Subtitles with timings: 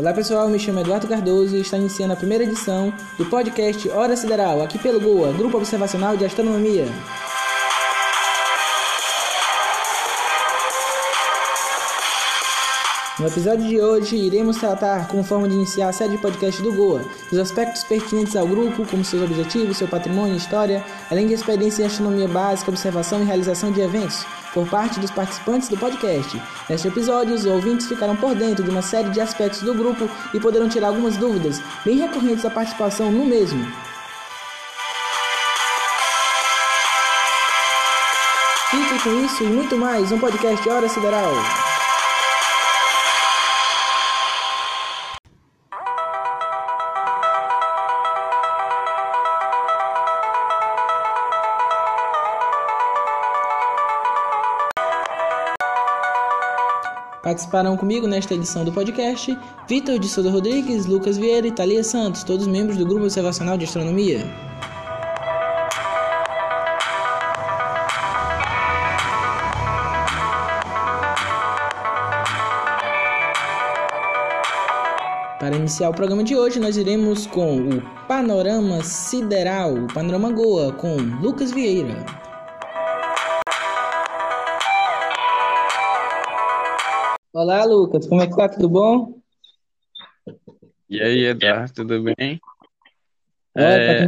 [0.00, 4.16] Olá pessoal, me chamo Eduardo Cardoso e está iniciando a primeira edição do podcast Hora
[4.16, 6.86] Sideral, aqui pelo GOA, Grupo Observacional de Astronomia.
[13.18, 16.72] No episódio de hoje, iremos tratar, como forma de iniciar a série de podcast do
[16.72, 21.34] GOA, dos aspectos pertinentes ao grupo, como seus objetivos, seu patrimônio e história, além de
[21.34, 26.40] experiência em astronomia básica, observação e realização de eventos, por parte dos participantes do podcast.
[26.68, 30.40] Neste episódio, os ouvintes ficarão por dentro de uma série de aspectos do grupo e
[30.40, 33.64] poderão tirar algumas dúvidas, bem recorrentes à participação no mesmo.
[38.70, 41.69] Fique com isso e muito mais, um podcast Hora Sideral.
[57.30, 62.24] Participarão comigo nesta edição do podcast Vitor de Souza Rodrigues, Lucas Vieira e Thalia Santos,
[62.24, 64.18] todos membros do Grupo Observacional de Astronomia.
[75.38, 80.72] Para iniciar o programa de hoje, nós iremos com o Panorama Sideral, o Panorama Goa,
[80.72, 82.29] com Lucas Vieira.
[87.42, 88.50] Olá, Lucas, como é que tá?
[88.50, 89.18] Tudo bom?
[90.90, 92.38] E aí, Eduardo, tudo bem?
[93.56, 94.06] É...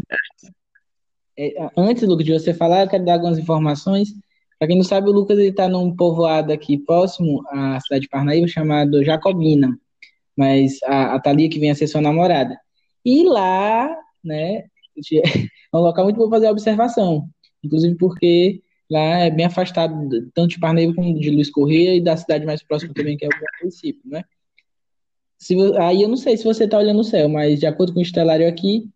[1.38, 4.10] É, antes, Lucas, de você falar, eu quero dar algumas informações.
[4.58, 8.46] Para quem não sabe, o Lucas está num povoado aqui próximo à cidade de Parnaíba
[8.46, 9.80] chamado Jacobina,
[10.36, 12.60] mas a, a Thalia que vem a ser sua namorada.
[13.02, 14.66] E lá, né,
[15.10, 17.26] é um local muito bom fazer observação,
[17.64, 18.60] inclusive porque
[18.92, 22.62] Lá é bem afastado tanto de Parnaíba como de Luiz Correia e da cidade mais
[22.62, 23.30] próxima também, que é o
[23.62, 24.22] município, né?
[25.38, 28.00] Se, aí eu não sei se você está olhando o céu, mas de acordo com
[28.00, 28.90] o estelário aqui,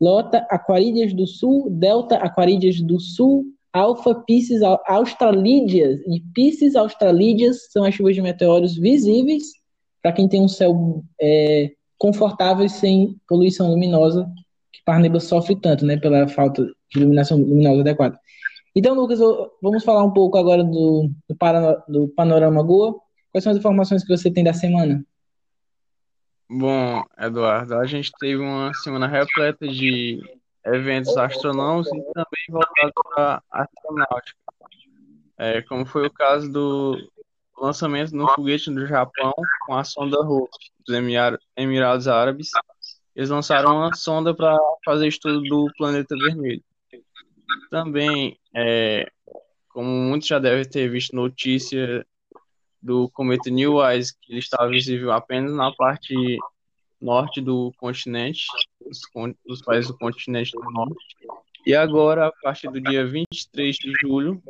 [0.00, 7.84] Lota, Aquarídeas do Sul, Delta, Aquarídeas do Sul, Alfa, Pisces, Australídeas e Pisces, Australídeas são
[7.84, 9.44] as chuvas de meteoros visíveis
[10.00, 14.26] para quem tem um céu é, confortável e sem poluição luminosa,
[14.72, 18.18] que Parnaíba sofre tanto, né, pela falta de iluminação luminosa adequada.
[18.74, 19.18] Então, Lucas,
[19.60, 22.98] vamos falar um pouco agora do, do, do Panorama Goa.
[23.30, 25.04] Quais são as informações que você tem da semana?
[26.50, 30.20] Bom, Eduardo, a gente teve uma semana repleta de
[30.66, 34.38] eventos astronômicos e também voltados para astronáutica.
[35.38, 36.96] É, como foi o caso do
[37.58, 39.32] lançamento no foguete do Japão
[39.66, 40.50] com a sonda Hope
[40.86, 40.96] dos
[41.56, 42.50] Emirados Árabes.
[43.14, 46.62] Eles lançaram uma sonda para fazer estudo do planeta vermelho.
[47.70, 49.10] Também, é,
[49.68, 52.06] como muitos já devem ter visto notícia
[52.80, 56.14] do cometa New Wise, que ele estava visível apenas na parte
[57.00, 58.44] norte do continente,
[58.80, 59.00] dos,
[59.46, 61.04] dos países do continente do norte.
[61.64, 64.42] E agora, a partir do dia 23 de julho,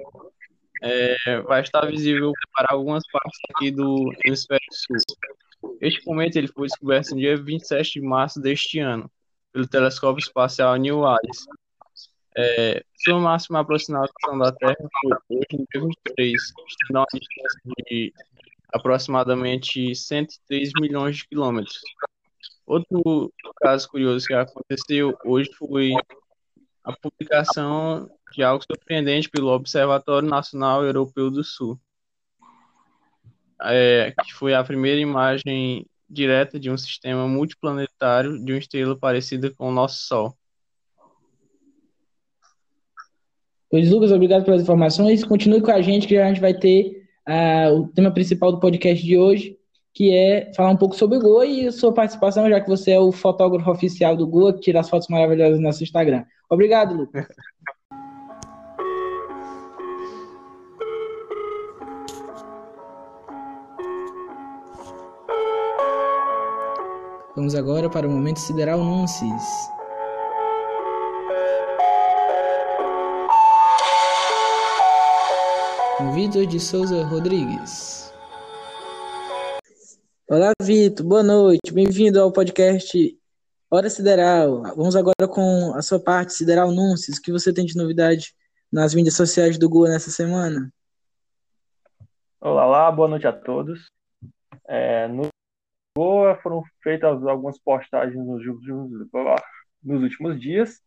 [0.83, 4.97] é, vai estar visível para algumas partes aqui do hemisfério sul.
[5.81, 9.11] Este cometa ele foi descoberto no dia 27 de março deste ano
[9.53, 11.47] pelo telescópio espacial New Wise,
[12.37, 17.61] é, sua máxima aproximação da Terra foi hoje, no dia 23, estando a uma distância
[17.87, 18.13] de
[18.73, 21.81] aproximadamente 103 milhões de quilômetros.
[22.67, 25.93] Outro caso curioso que aconteceu hoje foi
[26.85, 31.79] a publicação de algo surpreendente pelo Observatório Nacional Europeu do Sul,
[33.63, 39.51] é, que foi a primeira imagem direta de um sistema multiplanetário de uma estrela parecida
[39.51, 40.37] com o nosso Sol.
[43.73, 45.25] Pois, Lucas, obrigado pelas informações.
[45.25, 49.03] Continue com a gente, que a gente vai ter uh, o tema principal do podcast
[49.03, 49.57] de hoje,
[49.95, 53.01] que é falar um pouco sobre o Goa e sua participação, já que você é
[53.01, 56.23] o fotógrafo oficial do Goa, que tira as fotos maravilhosas no nosso Instagram.
[56.51, 57.27] Obrigado, Lucas.
[67.35, 69.73] Vamos agora para o momento sideral Nunces.
[76.11, 78.13] Vitor de Souza Rodrigues.
[80.29, 83.17] Olá, Vitor, boa noite, bem-vindo ao podcast
[83.71, 84.63] Hora Sideral.
[84.77, 87.19] Vamos agora com a sua parte, Sideral Núncios.
[87.19, 88.35] O que você tem de novidade
[88.71, 90.71] nas mídias sociais do Goa nessa semana?
[92.41, 93.87] Olá, olá, boa noite a todos.
[94.69, 95.29] É, no
[95.97, 98.43] Goa foram feitas algumas postagens nos,
[99.83, 100.83] nos últimos dias.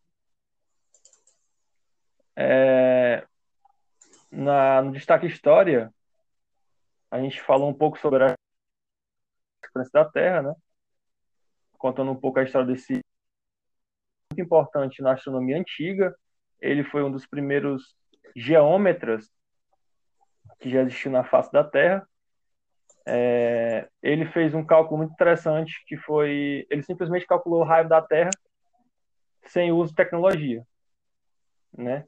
[2.35, 3.25] É,
[4.35, 5.93] na, no Destaque História,
[7.09, 8.35] a gente falou um pouco sobre a
[9.61, 10.55] frequência da Terra, né?
[11.77, 12.99] contando um pouco a história desse
[14.31, 16.15] muito importante na astronomia antiga.
[16.59, 17.95] Ele foi um dos primeiros
[18.35, 19.31] geômetras
[20.59, 22.07] que já existiu na face da Terra.
[23.07, 28.01] É, ele fez um cálculo muito interessante que foi ele simplesmente calculou o raio da
[28.01, 28.31] Terra
[29.45, 30.65] sem uso de tecnologia,
[31.71, 32.03] né?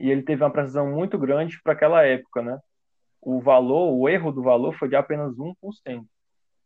[0.00, 2.58] E ele teve uma precisão muito grande para aquela época, né?
[3.20, 6.06] O valor, o erro do valor foi de apenas 1%.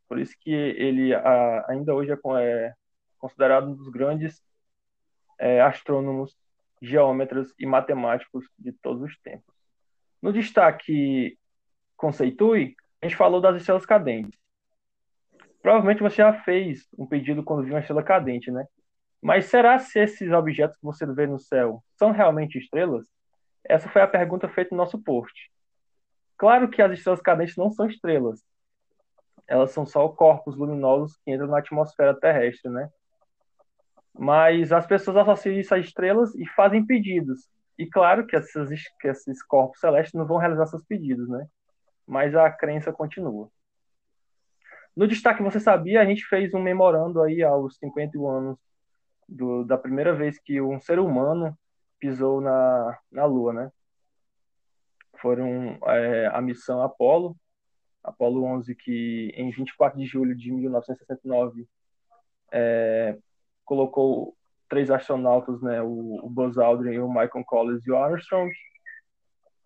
[0.09, 2.73] Por isso que ele a, ainda hoje é, é,
[3.19, 4.41] considerado um dos grandes
[5.37, 6.37] é, astrônomos,
[6.81, 9.53] geômetras e matemáticos de todos os tempos.
[10.23, 11.37] No destaque
[11.97, 14.39] conceitue, a gente falou das estrelas cadentes.
[15.61, 18.65] Provavelmente você já fez um pedido quando viu uma estrela cadente, né?
[19.21, 23.14] Mas será se esses objetos que você vê no céu são realmente estrelas?
[23.65, 25.51] Essa foi a pergunta feita no nosso post.
[26.37, 28.45] Claro que as estrelas cadentes não são estrelas.
[29.47, 32.91] Elas são só corpos luminosos que entram na atmosfera terrestre, né?
[34.17, 37.49] Mas as pessoas associam isso a estrelas e fazem pedidos.
[37.79, 38.69] E claro que, essas,
[39.01, 41.47] que esses corpos celestes não vão realizar seus pedidos, né?
[42.07, 43.51] Mas a crença continua.
[44.97, 48.59] No destaque Você Sabia, a gente fez um memorando aí aos 51 anos
[49.29, 51.57] do, da primeira vez que um ser humano
[52.05, 53.73] pisou na, na Lua, né?
[55.23, 57.35] Foram é, a missão Apollo,
[58.03, 61.67] Apollo 11, que em 24 de julho de 1969
[62.53, 63.17] é,
[63.65, 64.37] colocou
[64.69, 68.53] três astronautas, né, o, o Buzz Aldrin, o Michael Collins e o Armstrong,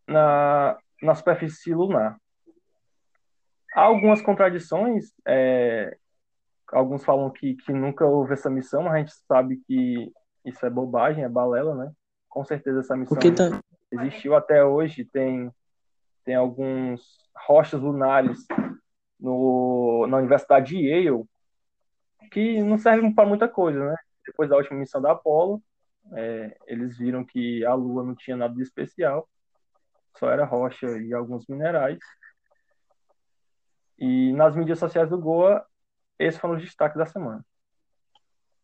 [0.06, 2.17] na, na superfície lunar.
[3.75, 5.96] Há algumas contradições, é,
[6.69, 10.12] alguns falam que, que nunca houve essa missão, mas a gente sabe que
[10.44, 11.93] isso é bobagem, é balela, né?
[12.29, 13.61] Com certeza essa missão tá...
[13.91, 15.51] existiu até hoje, tem,
[16.25, 17.03] tem alguns
[17.47, 18.47] rochas lunares
[19.19, 21.25] no, na Universidade de Yale
[22.31, 23.97] que não servem para muita coisa, né?
[24.27, 25.63] Depois da última missão da Apollo,
[26.13, 29.29] é, eles viram que a Lua não tinha nada de especial,
[30.19, 31.99] só era rocha e alguns minerais.
[33.99, 35.65] E nas mídias sociais do Goa,
[36.19, 37.45] esses foram os destaques da semana.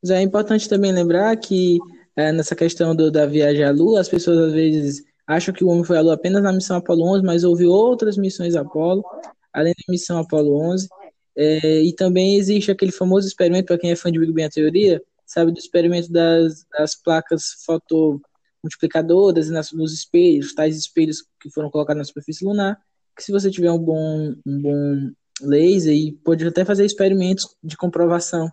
[0.06, 1.78] É importante também lembrar que
[2.16, 5.68] é, nessa questão do, da viagem à Lua, as pessoas às vezes acham que o
[5.68, 9.04] homem foi à Lua apenas na missão Apolo 11, mas houve outras missões Apolo,
[9.52, 10.88] além da missão Apolo 11.
[11.36, 15.02] É, e também existe aquele famoso experimento, para quem é fã de Big Bang Teoria,
[15.26, 21.98] sabe, do experimento das, das placas fotomultiplicadoras nas, nos espelhos, tais espelhos que foram colocados
[21.98, 22.78] na superfície lunar,
[23.16, 25.10] que se você tiver um bom, um bom
[25.42, 28.48] laser, e pode até fazer experimentos de comprovação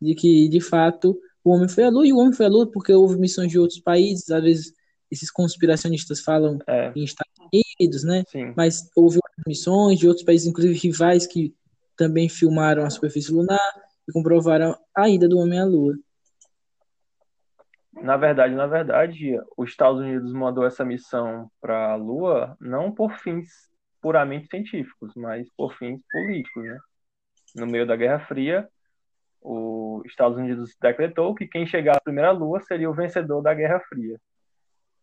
[0.00, 2.70] de que, de fato, o homem foi à Lua, e o homem foi à Lua
[2.70, 4.72] porque houve missões de outros países, às vezes
[5.10, 6.90] esses conspiracionistas falam é.
[6.96, 8.24] em Estados Unidos, né?
[8.26, 8.54] Sim.
[8.56, 11.54] Mas houve missões de outros países, inclusive rivais, que
[11.96, 13.60] também filmaram a superfície lunar
[14.08, 15.94] e comprovaram a ida do homem à Lua.
[17.92, 23.12] Na verdade, na verdade, os Estados Unidos mandou essa missão para a Lua não por
[23.18, 23.48] fins
[24.00, 26.78] puramente científicos, mas por fins políticos, né?
[27.54, 28.68] No meio da Guerra Fria,
[29.44, 33.78] os Estados Unidos decretou que quem chegar à primeira Lua seria o vencedor da Guerra
[33.80, 34.18] Fria.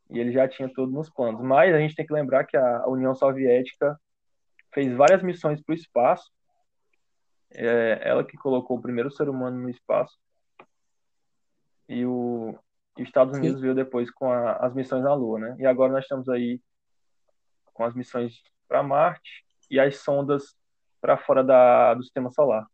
[0.09, 1.41] E ele já tinha tudo nos planos.
[1.41, 3.95] Mas a gente tem que lembrar que a União Soviética
[4.73, 6.31] fez várias missões para o espaço.
[7.51, 10.17] É ela que colocou o primeiro ser humano no espaço.
[11.87, 12.57] E o,
[12.97, 13.61] os Estados Unidos Sim.
[13.61, 15.55] veio depois com a, as missões na Lua, né?
[15.59, 16.59] E agora nós estamos aí
[17.73, 20.55] com as missões para Marte e as sondas
[20.99, 22.65] para fora da, do sistema solar.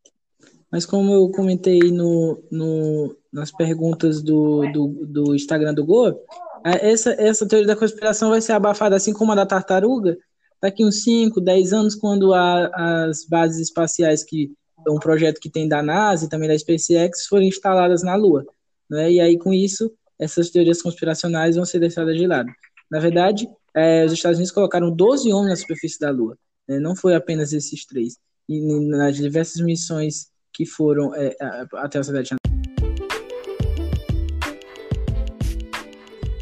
[0.71, 6.19] Mas como eu comentei no, no, nas perguntas do, do, do Instagram do Goa,
[6.63, 10.17] essa, essa teoria da conspiração vai ser abafada assim como a da tartaruga
[10.61, 14.51] daqui uns 5, 10 anos, quando a, as bases espaciais, que
[14.85, 18.45] é um projeto que tem da NASA e também da SpaceX, forem instaladas na Lua.
[18.89, 19.13] Né?
[19.13, 22.49] E aí, com isso, essas teorias conspiracionais vão ser deixadas de lado.
[22.89, 26.79] Na verdade, é, os Estados Unidos colocaram 12 homens na superfície da Lua, né?
[26.79, 28.17] não foi apenas esses três.
[28.49, 31.35] E nas diversas missões que foram é,
[31.75, 32.35] até a cidade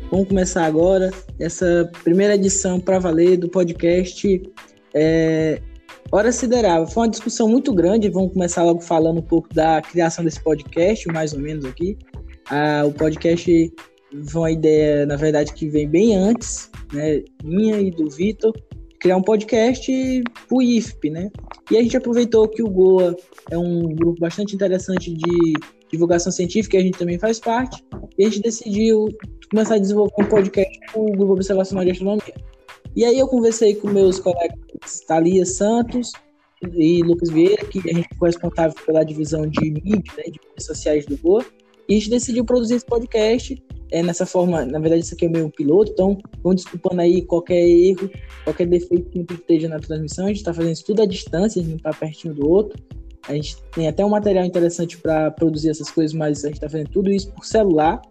[0.10, 4.42] Vamos começar agora essa primeira edição para valer do podcast
[4.94, 5.62] é,
[6.10, 6.88] Hora Siderável.
[6.88, 8.08] Foi uma discussão muito grande.
[8.08, 11.98] Vamos começar logo falando um pouco da criação desse podcast, mais ou menos aqui.
[12.50, 13.74] Ah, o podcast
[14.30, 17.22] foi uma ideia, na verdade, que vem bem antes, né?
[17.44, 18.54] Minha e do Vitor,
[19.06, 21.30] criar um podcast pro IFP, né?
[21.70, 23.16] E a gente aproveitou que o Goa
[23.52, 25.54] é um grupo bastante interessante de
[25.92, 27.84] divulgação científica, a gente também faz parte,
[28.18, 29.08] e a gente decidiu
[29.52, 32.34] começar a desenvolver um podcast com o Grupo Observacional de Astronomia.
[32.96, 34.58] E aí eu conversei com meus colegas
[35.08, 36.12] Thalia Santos,
[36.76, 40.66] e Lucas Vieira, que a gente foi responsável pela divisão de mídia, né, de mídias
[40.66, 41.46] sociais do Goa.
[41.88, 43.64] E a gente decidiu produzir esse podcast
[43.96, 44.66] é, nessa forma.
[44.66, 48.10] Na verdade, isso aqui é meio piloto, então vamos desculpando aí qualquer erro,
[48.44, 50.26] qualquer defeito que esteja na transmissão.
[50.26, 52.78] A gente está fazendo isso tudo à distância, a gente não está pertinho do outro.
[53.26, 56.70] A gente tem até um material interessante para produzir essas coisas, mas a gente está
[56.70, 58.02] fazendo tudo isso por celular.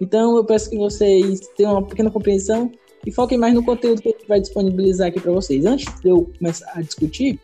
[0.00, 2.72] Então eu peço que vocês tenham uma pequena compreensão
[3.04, 5.66] e foquem mais no conteúdo que a gente vai disponibilizar aqui para vocês.
[5.66, 7.38] Antes de eu começar a discutir,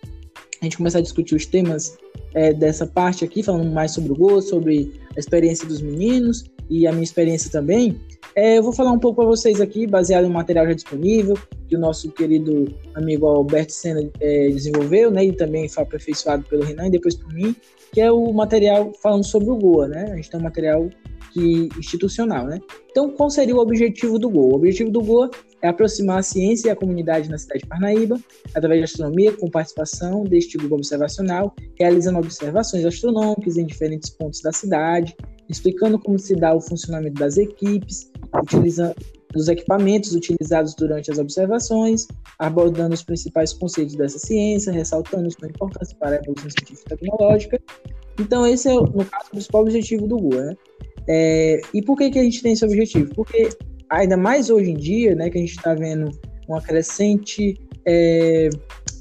[0.62, 1.98] a gente começar a discutir os temas
[2.32, 6.86] é, dessa parte aqui, falando mais sobre o gol, sobre a experiência dos meninos e
[6.86, 8.00] a minha experiência também.
[8.34, 11.36] É, eu vou falar um pouco para vocês aqui, baseado no material já disponível,
[11.68, 16.64] que o nosso querido amigo Alberto Senna é, desenvolveu, né, e também foi aperfeiçoado pelo
[16.64, 17.54] Renan e depois por mim,
[17.92, 20.08] que é o material falando sobre o Goa, né?
[20.12, 20.88] A gente tem um material
[21.30, 22.58] que, institucional, né?
[22.90, 24.52] Então, qual seria o objetivo do Goa?
[24.52, 28.18] O objetivo do Goa é aproximar a ciência e a comunidade na cidade de Parnaíba,
[28.54, 34.52] através da astronomia, com participação deste grupo observacional, realizando observações astronômicas em diferentes pontos da
[34.52, 35.14] cidade,
[35.52, 38.10] explicando como se dá o funcionamento das equipes,
[38.42, 38.94] utilizando
[39.34, 42.06] os equipamentos utilizados durante as observações,
[42.38, 47.60] abordando os principais conceitos dessa ciência, ressaltando sua importância para a evolução científica e tecnológica.
[48.20, 50.44] Então, esse é, no caso, o principal objetivo do GUA.
[50.44, 50.56] Né?
[51.08, 53.14] É, e por que, que a gente tem esse objetivo?
[53.14, 53.48] Porque,
[53.88, 56.10] ainda mais hoje em dia, né, que a gente está vendo
[56.46, 58.50] uma crescente é,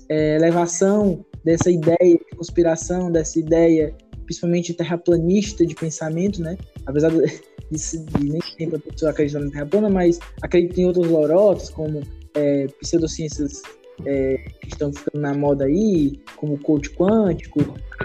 [0.09, 3.93] é, elevação dessa ideia de conspiração, dessa ideia
[4.31, 6.57] principalmente terraplanista de pensamento, né?
[6.85, 7.27] Apesar de,
[7.69, 12.01] de, nem sempre a pessoa acreditar na Terra plana, mas acredita em outros lorotas, como
[12.35, 13.61] é, pseudociências
[14.05, 17.59] é, que estão ficando na moda aí, como o coach quântico,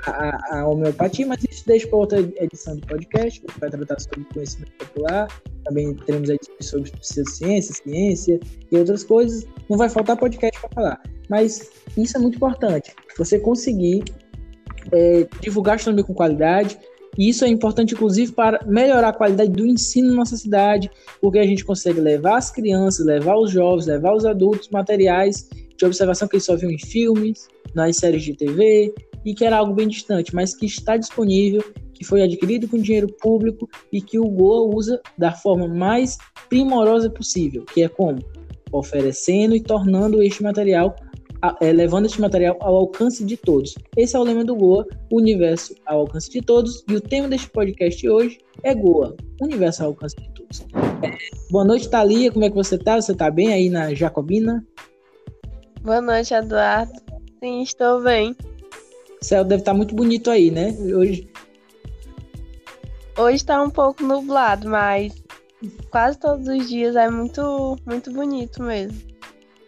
[0.04, 4.24] a, a homeopatia, mas isso deixa para outra edição do podcast, que vai tratar sobre
[4.34, 5.28] conhecimento popular,
[5.64, 8.40] também teremos edições sobre pseudociência, ciência
[8.70, 9.46] e outras coisas.
[9.70, 12.92] Não vai faltar podcast para falar, mas isso é muito importante.
[13.16, 14.04] Você conseguir
[14.92, 16.78] é, divulgar astronomia com qualidade.
[17.18, 20.90] E isso é importante, inclusive, para melhorar a qualidade do ensino na nossa cidade,
[21.20, 25.84] porque a gente consegue levar as crianças, levar os jovens, levar os adultos materiais de
[25.84, 29.74] observação que eles só viam em filmes, nas séries de TV, e que era algo
[29.74, 31.62] bem distante, mas que está disponível,
[31.92, 36.16] que foi adquirido com dinheiro público e que o Goa usa da forma mais
[36.48, 38.18] primorosa possível, que é como?
[38.70, 40.94] Oferecendo e tornando este material
[41.60, 43.74] é, levando este material ao alcance de todos.
[43.96, 46.82] Esse é o lema do Goa, o universo ao alcance de todos.
[46.88, 50.66] E o tema deste podcast hoje é Goa, universo ao alcance de todos.
[51.02, 51.16] É,
[51.50, 52.32] boa noite, Thalia.
[52.32, 53.00] Como é que você tá?
[53.00, 54.64] Você tá bem aí na Jacobina?
[55.82, 56.92] Boa noite, Eduardo.
[57.42, 58.34] Sim, estou bem.
[59.20, 60.76] O céu deve estar tá muito bonito aí, né?
[60.94, 61.28] Hoje.
[63.18, 65.14] Hoje está um pouco nublado, mas
[65.90, 69.05] quase todos os dias é muito, muito bonito mesmo.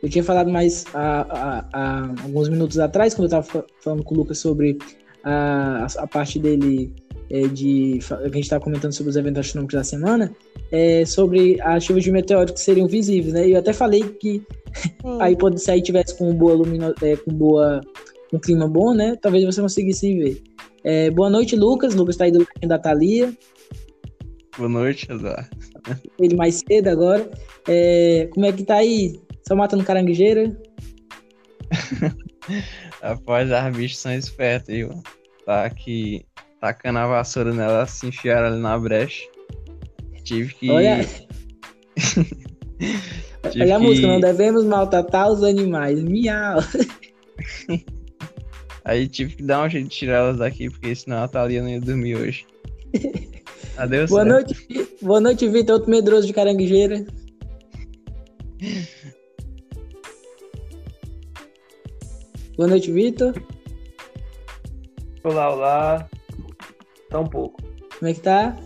[0.02, 4.14] Eu tinha falado mais há, há, há alguns minutos atrás, quando eu estava falando com
[4.14, 4.78] o Lucas sobre
[5.24, 6.92] a, a parte dele
[7.30, 7.98] é, de.
[8.10, 10.32] A gente estava comentando sobre os eventos astronômicos da semana,
[10.70, 13.48] é, sobre as chuvas de meteoros que seriam visíveis, né?
[13.48, 14.42] E eu até falei que
[15.20, 17.80] aí pode, se aí tivesse com boa lumino, é, com boa.
[18.32, 19.16] um clima bom, né?
[19.20, 20.42] Talvez você conseguisse ver.
[20.84, 21.94] É, boa noite, Lucas.
[21.94, 23.32] Lucas está aí do da Thalia.
[24.56, 25.48] Boa noite, Eduardo.
[26.18, 27.30] Ele mais cedo agora.
[27.66, 29.20] É, como é que tá aí?
[29.48, 30.54] Só matando caranguejeira.
[33.00, 35.02] Após as bichas são espertas, viu?
[35.46, 36.26] Tá aqui
[36.60, 39.24] tacando a vassoura nela, se enfiaram ali na brecha.
[40.22, 40.70] Tive que.
[40.70, 41.00] Olha.
[43.50, 43.86] Tive Olha a que...
[43.86, 46.02] música, não devemos maltratar os animais.
[46.02, 46.58] Miau.
[48.84, 51.70] Aí tive que dar um jeito de tirar elas daqui, porque senão a Thalia não
[51.70, 52.46] ia dormir hoje.
[53.78, 54.10] Adeus.
[54.10, 54.34] Boa certo.
[54.34, 57.06] noite, boa noite, Vitor, outro medroso de caranguejeira.
[62.58, 63.40] Boa noite, Vitor.
[65.22, 66.08] Olá, olá.
[67.08, 67.62] Tá um pouco.
[67.96, 68.56] Como é que tá?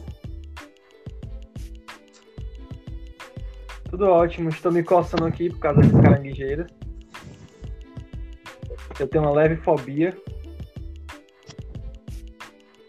[3.91, 4.49] Tudo ótimo.
[4.49, 6.69] Estou me coçando aqui por causa das caranguejeiras.
[8.99, 10.17] Eu tenho uma leve fobia.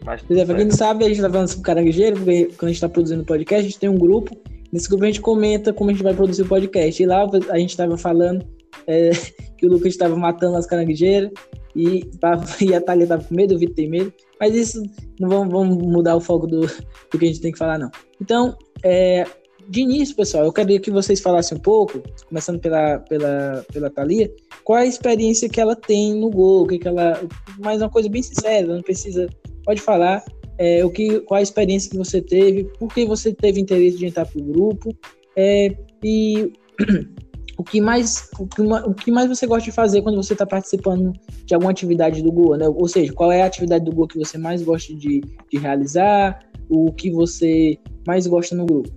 [0.06, 2.70] Mas pois é, pra quem não sabe, a gente tá falando sobre caranguejeiro, porque quando
[2.70, 4.34] a gente tá produzindo podcast, a gente tem um grupo.
[4.72, 7.02] Nesse grupo a gente comenta como a gente vai produzir o podcast.
[7.02, 8.53] E lá a gente tava falando
[8.86, 9.10] é,
[9.56, 11.30] que o Lucas estava matando as caranguejeiras
[11.74, 12.08] e,
[12.60, 14.12] e a Thalia estava com medo, o Vitor tem medo.
[14.40, 14.82] Mas isso
[15.18, 17.90] não vamos, vamos mudar o foco do, do, que a gente tem que falar, não.
[18.20, 19.26] Então, é,
[19.68, 24.32] de início, pessoal, eu queria que vocês falassem um pouco, começando pela, pela, pela Thalia,
[24.62, 27.20] qual a experiência que ela tem no gol, que, que ela.
[27.58, 29.26] Mas uma coisa bem sincera, não precisa.
[29.64, 30.22] Pode falar.
[30.56, 34.06] É, o que, qual a experiência que você teve, por que você teve interesse de
[34.06, 34.94] entrar para o grupo,
[35.36, 36.52] é, e
[37.56, 40.46] o que mais o que, o que mais você gosta de fazer quando você está
[40.46, 41.12] participando
[41.44, 42.68] de alguma atividade do Goa, né?
[42.68, 46.40] Ou seja, qual é a atividade do Goa que você mais gosta de, de realizar,
[46.68, 48.90] o que você mais gosta no grupo?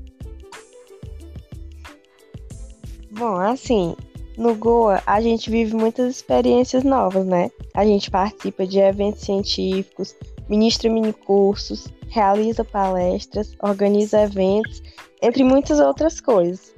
[3.12, 3.96] Bom, assim,
[4.38, 7.50] no Goa a gente vive muitas experiências novas, né?
[7.74, 10.16] A gente participa de eventos científicos,
[10.48, 14.82] ministra minicursos, realiza palestras, organiza eventos,
[15.22, 16.74] entre muitas outras coisas.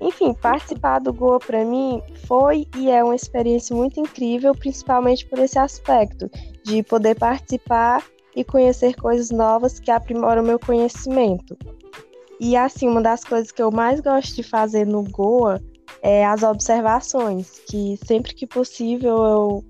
[0.00, 5.38] Enfim, participar do Goa para mim foi e é uma experiência muito incrível, principalmente por
[5.38, 6.30] esse aspecto
[6.62, 11.56] de poder participar e conhecer coisas novas que aprimoram meu conhecimento.
[12.38, 15.60] E assim, uma das coisas que eu mais gosto de fazer no Goa
[16.02, 19.64] é as observações, que sempre que possível eu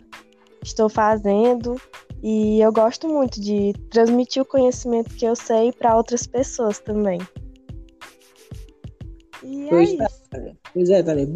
[0.62, 1.80] estou fazendo
[2.22, 7.20] e eu gosto muito de transmitir o conhecimento que eu sei para outras pessoas também.
[9.46, 10.56] E é pois, é isso.
[10.74, 11.26] Pois é, Thalia.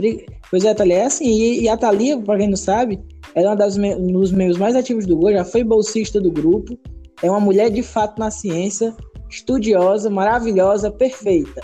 [0.51, 0.97] Pois é, Thalia.
[0.97, 3.01] É assim, e, e a Thalia, para quem não sabe,
[3.35, 3.95] ela é uma das me...
[3.95, 6.77] um dos membros mais ativos do Gol, já foi bolsista do grupo,
[7.23, 8.95] é uma mulher de fato na ciência,
[9.29, 11.61] estudiosa, maravilhosa, perfeita.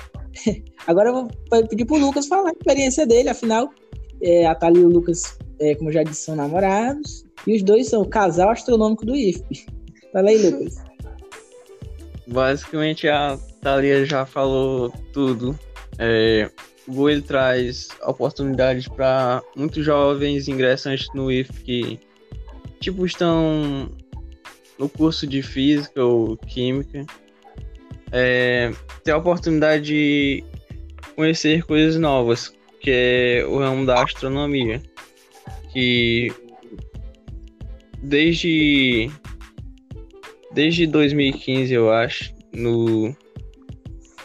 [0.86, 1.28] Agora eu vou
[1.68, 3.70] pedir pro Lucas falar a experiência dele, afinal,
[4.22, 7.88] é, a Thalia e o Lucas, é, como já disse, são namorados, e os dois
[7.88, 9.66] são o casal astronômico do IFP.
[10.12, 10.76] Fala aí, Lucas.
[12.28, 15.58] Basicamente, a Thalia já falou tudo.
[15.98, 16.50] É,
[16.86, 21.98] o Go ele traz oportunidades para muitos jovens ingressantes no IF que
[22.80, 23.90] tipo estão
[24.78, 27.04] no curso de física ou química.
[28.12, 28.72] É,
[29.02, 30.44] ter a oportunidade de
[31.16, 34.80] conhecer coisas novas que é o ramo da astronomia
[35.72, 36.32] que
[38.00, 39.10] desde
[40.52, 43.14] desde 2015 eu acho no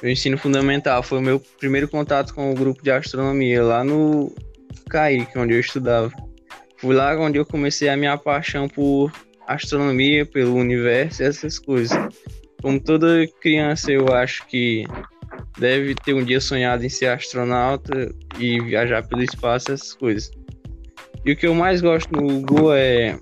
[0.02, 4.34] meu ensino fundamental foi o meu primeiro contato com o grupo de astronomia lá no
[4.90, 6.12] CAIC, onde eu estudava.
[6.78, 9.12] Fui lá onde eu comecei a minha paixão por
[9.48, 11.98] astronomia, pelo universo e essas coisas.
[12.62, 14.86] Como toda criança, eu acho que
[15.60, 20.32] deve ter um dia sonhado em ser astronauta e viajar pelo espaço, essas coisas.
[21.24, 23.20] E o que eu mais gosto no Google é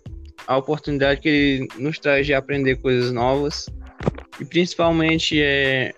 [0.47, 3.69] a oportunidade que ele nos traz de aprender coisas novas
[4.39, 5.93] e principalmente é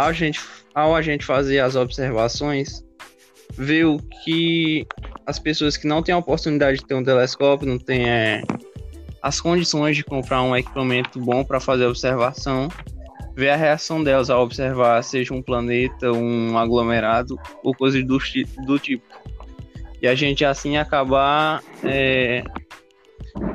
[0.00, 0.40] ao, gente,
[0.74, 2.82] ao a gente fazer as observações,
[3.58, 4.86] o que
[5.26, 8.42] as pessoas que não têm a oportunidade de ter um telescópio, não têm é,
[9.22, 12.68] as condições de comprar um equipamento bom para fazer observação,
[13.36, 18.18] ver a reação delas ao observar, seja um planeta, um aglomerado ou coisas do,
[18.66, 19.04] do tipo.
[20.00, 22.42] E a gente assim acabar é,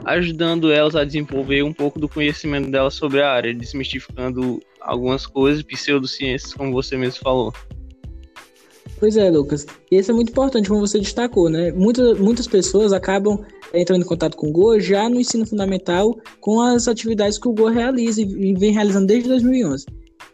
[0.05, 5.63] ajudando elas a desenvolver um pouco do conhecimento delas sobre a área, desmistificando algumas coisas,
[5.63, 7.53] pseudociências, como você mesmo falou.
[8.97, 9.65] Pois é, Lucas.
[9.91, 11.71] E isso é muito importante, como você destacou, né?
[11.71, 13.43] Muitas, muitas pessoas acabam
[13.73, 17.53] entrando em contato com o Go já no ensino fundamental com as atividades que o
[17.53, 19.85] Go realiza e vem realizando desde 2011.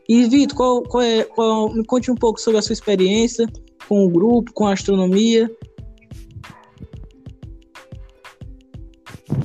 [0.07, 3.47] E, Vitor, qual, qual é, qual, me conte um pouco sobre a sua experiência
[3.87, 5.49] com o grupo, com a astronomia.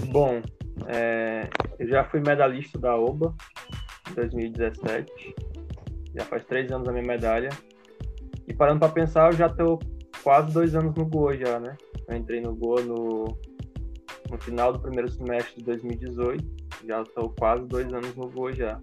[0.09, 0.43] Bom,
[0.87, 3.35] é, eu já fui medalhista da OBA,
[4.15, 5.35] 2017.
[6.15, 7.51] Já faz três anos a minha medalha.
[8.47, 9.79] E parando para pensar, eu já tô
[10.23, 11.77] quase dois anos no Goa já, né?
[12.09, 13.25] Eu entrei no Goa no,
[14.31, 16.45] no final do primeiro semestre de 2018.
[16.87, 18.81] Já estou quase dois anos no Goa já.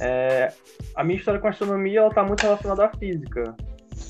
[0.00, 0.52] É,
[0.94, 3.54] a minha história com a astronomia ela tá muito relacionada à física.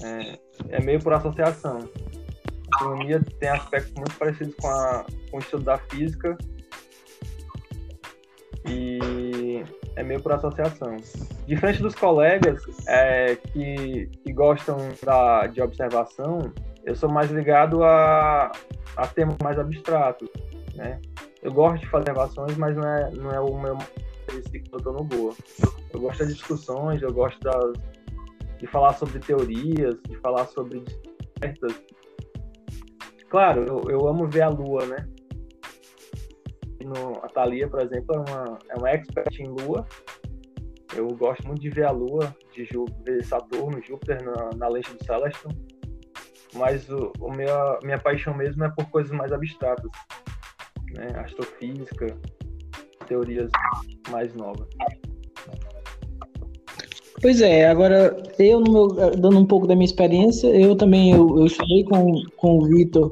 [0.02, 0.38] É,
[0.76, 1.78] é meio por associação.
[1.78, 6.38] A astronomia tem aspectos muito parecidos com, a, com o estudo da física,
[8.66, 9.64] e
[9.96, 10.96] é meio por associação.
[11.46, 16.52] Diferente dos colegas é, que, que gostam da, de observação,
[16.84, 18.52] eu sou mais ligado a,
[18.96, 20.28] a temas mais abstratos,
[20.74, 21.00] né?
[21.42, 23.78] Eu gosto de fazer observações, mas não é, não é o meu
[24.28, 25.34] que eu estou no Goa.
[25.92, 27.72] Eu gosto das discussões, eu gosto das,
[28.58, 30.84] de falar sobre teorias, de falar sobre
[31.38, 31.74] certas.
[33.28, 35.08] Claro, eu, eu amo ver a lua, né?
[36.84, 39.86] No, a Thalia, por exemplo, é uma, é uma expert em Lua.
[40.94, 42.66] Eu gosto muito de ver a Lua, de
[43.04, 45.52] ver Saturno, Júpiter na, na lente do Celestron.
[46.54, 49.90] Mas o, o minha, minha paixão mesmo é por coisas mais abstratas,
[50.94, 51.06] né?
[51.16, 52.18] astrofísica,
[53.06, 53.50] teorias
[54.10, 54.68] mais novas.
[57.22, 61.46] Pois é, agora eu meu, dando um pouco da minha experiência, eu também eu, eu
[61.46, 63.10] estudei com, com o Vitor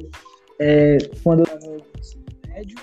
[0.59, 2.76] é, quando eu no médio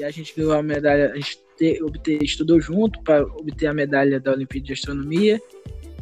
[0.00, 3.74] e a gente ganhou a medalha, a gente te, obter, estudou junto para obter a
[3.74, 5.40] medalha da Olimpíada de Astronomia.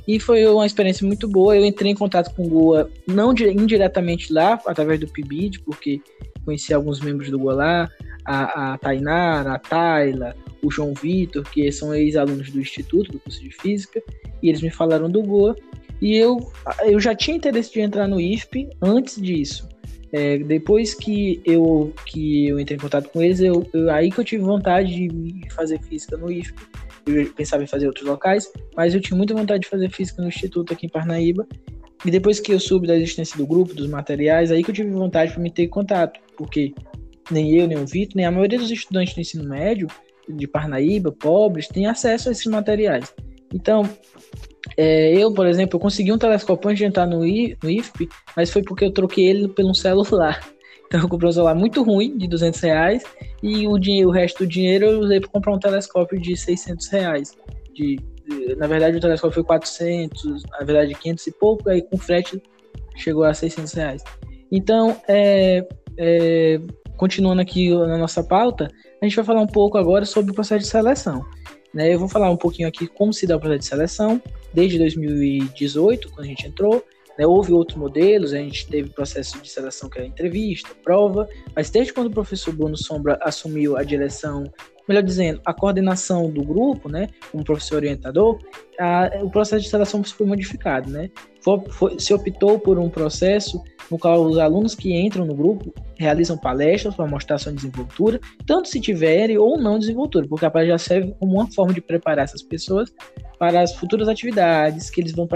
[0.06, 1.56] E foi uma experiência muito boa.
[1.56, 6.00] Eu entrei em contato com o Goa, não indiretamente lá, através do PIBID, porque
[6.44, 7.90] conheci alguns membros do Goa lá,
[8.24, 13.42] a, a Tainara, a Tayla, o João Vitor, que são ex-alunos do Instituto, do curso
[13.42, 14.02] de Física,
[14.42, 15.54] e eles me falaram do Goa.
[16.00, 16.38] E eu,
[16.84, 19.68] eu já tinha interesse de entrar no IFP antes disso.
[20.12, 24.18] É, depois que eu, que eu entrei em contato com eles, eu, eu, aí que
[24.18, 26.62] eu tive vontade de fazer física no IFP.
[27.06, 30.28] Eu pensava em fazer outros locais, mas eu tinha muita vontade de fazer física no
[30.28, 31.46] Instituto aqui em Parnaíba.
[32.04, 34.90] E depois que eu soube da existência do grupo, dos materiais, aí que eu tive
[34.90, 36.72] vontade para me ter contato, porque
[37.30, 39.88] nem eu, nem o Vitor, nem a maioria dos estudantes do ensino médio
[40.28, 43.12] de Parnaíba, pobres, tem acesso a esses materiais.
[43.52, 43.88] Então,
[44.80, 48.08] é, eu, por exemplo, eu consegui um telescópio antes de entrar no, I, no IFP,
[48.36, 50.40] mas foi porque eu troquei ele pelo um celular.
[50.86, 53.02] Então eu comprei um celular muito ruim, de 200 reais,
[53.42, 56.86] e o, dinheiro, o resto do dinheiro eu usei para comprar um telescópio de 600
[56.86, 57.36] reais.
[57.74, 61.98] De, de, na verdade o telescópio foi 400, na verdade 500 e pouco, aí com
[61.98, 62.40] frete
[62.94, 64.04] chegou a 600 reais.
[64.50, 65.66] Então, é,
[65.98, 66.60] é,
[66.96, 68.70] continuando aqui na nossa pauta,
[69.02, 71.24] a gente vai falar um pouco agora sobre o processo de seleção.
[71.72, 71.92] Né?
[71.92, 76.10] Eu vou falar um pouquinho aqui como se dá o processo de seleção, desde 2018,
[76.10, 76.84] quando a gente entrou.
[77.18, 77.26] Né?
[77.26, 81.92] Houve outros modelos, a gente teve processo de seleção que era entrevista, prova, mas desde
[81.92, 84.44] quando o professor Bruno Sombra assumiu a direção,
[84.88, 88.38] melhor dizendo, a coordenação do grupo, né, como professor orientador,
[88.80, 91.10] a, o processo de seleção foi modificado, né?
[91.42, 95.72] Foi, foi, se optou por um processo no qual os alunos que entram no grupo
[95.96, 100.78] realizam palestras para mostrar sua desenvoltura, tanto se tiverem ou não desenvoltura, porque a palestra
[100.78, 102.92] já serve como uma forma de preparar essas pessoas
[103.38, 105.28] para as futuras atividades que eles vão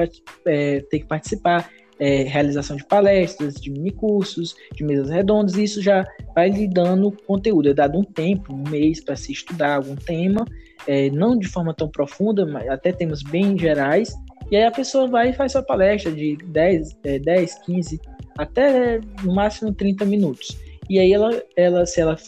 [0.47, 1.71] é, ter que participar,
[2.03, 7.13] é, realização de palestras, de minicursos, de mesas redondas, e isso já vai lhe dando
[7.13, 10.45] conteúdo, é dado um tempo, um mês para se estudar algum tema,
[10.85, 14.13] é, não de forma tão profunda, mas até temas bem gerais,
[14.51, 18.01] e aí a pessoa vai e faz sua palestra de 10, é, 10 15,
[18.37, 20.59] até no máximo 30 minutos.
[20.93, 22.19] E aí ela, ela, se ela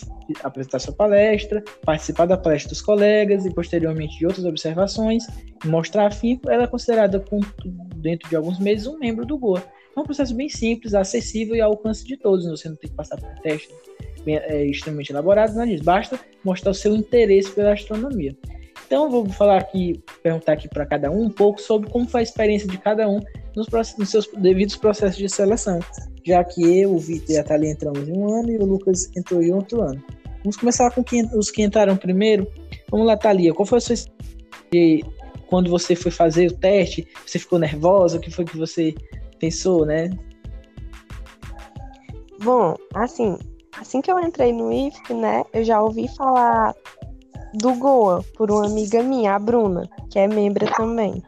[0.43, 5.27] apresentar sua palestra, participar da palestra dos colegas e posteriormente de outras observações,
[5.67, 7.41] mostrar afinco, ela é considerada com,
[7.97, 9.63] dentro de alguns meses um membro do GOA.
[9.95, 12.47] É um processo bem simples, acessível e ao alcance de todos.
[12.47, 13.69] Você não tem que passar por um teste
[14.27, 15.85] é, extremamente elaborado, nada disso.
[15.85, 18.35] Basta mostrar o seu interesse pela astronomia.
[18.87, 22.23] Então, vou falar aqui, perguntar aqui para cada um um pouco sobre como foi a
[22.23, 23.21] experiência de cada um
[23.55, 23.67] nos,
[23.99, 25.81] nos seus devidos processos de seleção,
[26.25, 29.11] já que eu, o Vitor e a Thalia entramos em um ano e o Lucas
[29.17, 30.03] entrou em outro ano.
[30.39, 32.51] Vamos começar com quem, os que entraram primeiro.
[32.91, 35.11] Vamos lá, Thalia, qual foi a sua experiência
[35.47, 37.07] quando você foi fazer o teste?
[37.27, 38.17] Você ficou nervosa?
[38.17, 38.95] O que foi que você
[39.39, 40.11] pensou, né?
[42.43, 43.39] Bom, assim,
[43.79, 46.75] assim que eu entrei no IFC, né, eu já ouvi falar
[47.55, 51.23] do Goa por uma amiga minha, a Bruna, que é membro também.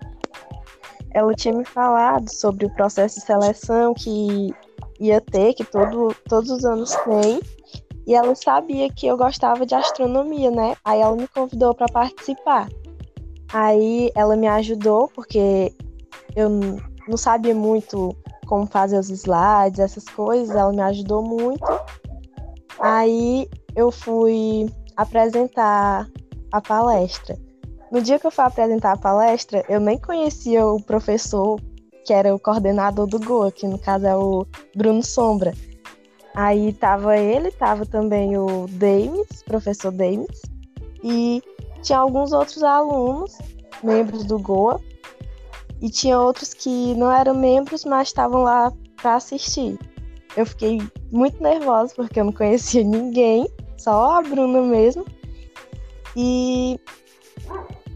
[1.13, 4.51] Ela tinha me falado sobre o processo de seleção que
[4.99, 7.41] ia ter, que todo, todos os anos tem,
[8.07, 10.77] e ela sabia que eu gostava de astronomia, né?
[10.85, 12.69] Aí ela me convidou para participar.
[13.53, 15.73] Aí ela me ajudou, porque
[16.35, 16.49] eu
[17.09, 21.67] não sabia muito como fazer os slides, essas coisas, ela me ajudou muito.
[22.79, 26.09] Aí eu fui apresentar
[26.53, 27.37] a palestra.
[27.91, 31.61] No dia que eu fui apresentar a palestra, eu nem conhecia o professor
[32.07, 35.53] que era o coordenador do GOA, que no caso é o Bruno Sombra.
[36.35, 40.40] Aí tava ele, tava também o Dames, professor Dames,
[41.03, 41.42] e
[41.83, 43.37] tinha alguns outros alunos,
[43.83, 44.81] membros do GOA,
[45.83, 49.77] e tinha outros que não eram membros, mas estavam lá para assistir.
[50.37, 55.05] Eu fiquei muito nervosa porque eu não conhecia ninguém, só a Bruna mesmo.
[56.14, 56.79] E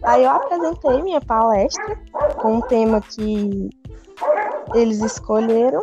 [0.02, 1.96] aí eu apresentei minha palestra
[2.40, 3.70] com um tema que
[4.74, 5.80] eles escolheram.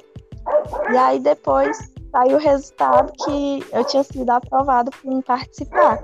[0.91, 1.77] E aí depois
[2.11, 6.03] saiu o resultado que eu tinha sido aprovada por participar.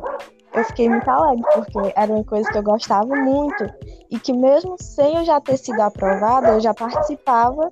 [0.54, 3.66] Eu fiquei muito alegre, porque era uma coisa que eu gostava muito.
[4.12, 7.72] E que mesmo sem eu já ter sido aprovada, eu já participava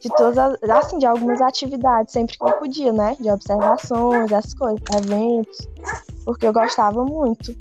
[0.00, 3.16] de todas as, assim, de algumas atividades, sempre que eu podia, né?
[3.18, 5.68] De observações, essas coisas, eventos,
[6.24, 7.54] porque eu gostava muito.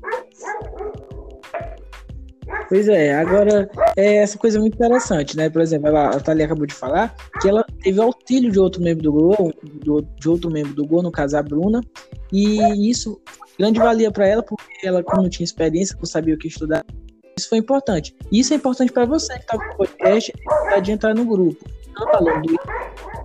[2.69, 5.49] Pois é, agora é essa coisa muito interessante, né?
[5.49, 9.03] Por exemplo, ela, a Thalia acabou de falar que ela teve auxílio de outro membro
[9.03, 9.53] do GO,
[10.19, 11.81] de outro membro do GO, no caso a Bruna,
[12.31, 13.21] e isso
[13.57, 16.85] grande valia para ela, porque ela, como não tinha experiência, não sabia o que estudar,
[17.37, 18.15] isso foi importante.
[18.31, 20.33] Isso é importante para você que está com o podcast
[20.83, 21.63] de entrar no grupo,
[21.95, 22.59] tanto aluno do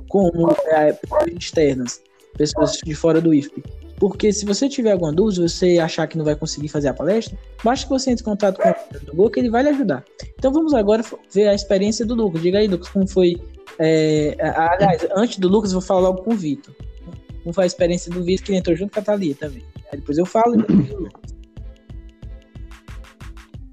[0.08, 2.02] como é, pessoas externas,
[2.36, 3.62] pessoas de fora do IFP
[4.02, 7.38] Porque se você tiver alguma dúvida, você achar que não vai conseguir fazer a palestra,
[7.62, 10.04] basta que você entre em contato com o Gol que ele vai lhe ajudar.
[10.36, 12.42] Então vamos agora ver a experiência do Lucas.
[12.42, 13.40] Diga aí, Lucas, como foi.
[13.78, 14.36] É...
[14.40, 16.74] Aliás, antes do Lucas, eu vou falar logo com o Vitor.
[17.44, 19.62] Como foi a experiência do Vitor, que entrou junto com a Thalia também.
[19.92, 21.34] Aí depois eu falo e depois Lucas.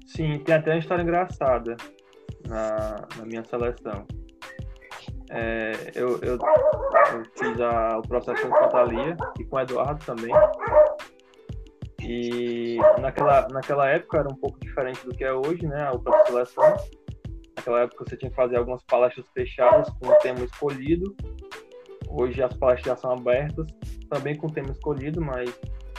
[0.06, 1.76] Sim, tem até uma história engraçada
[2.46, 4.06] na, na minha seleção.
[5.32, 10.04] É, eu, eu, eu, fiz a, o processo com a Thalia e com o Eduardo
[10.04, 10.34] também.
[12.02, 15.84] E naquela, naquela época era um pouco diferente do que é hoje, né?
[15.84, 16.76] A própria seleção.
[17.56, 21.14] Naquela época você tinha que fazer algumas palestras fechadas com o tema escolhido.
[22.08, 23.68] Hoje as palestras já são abertas,
[24.10, 25.56] também com o tema escolhido, mas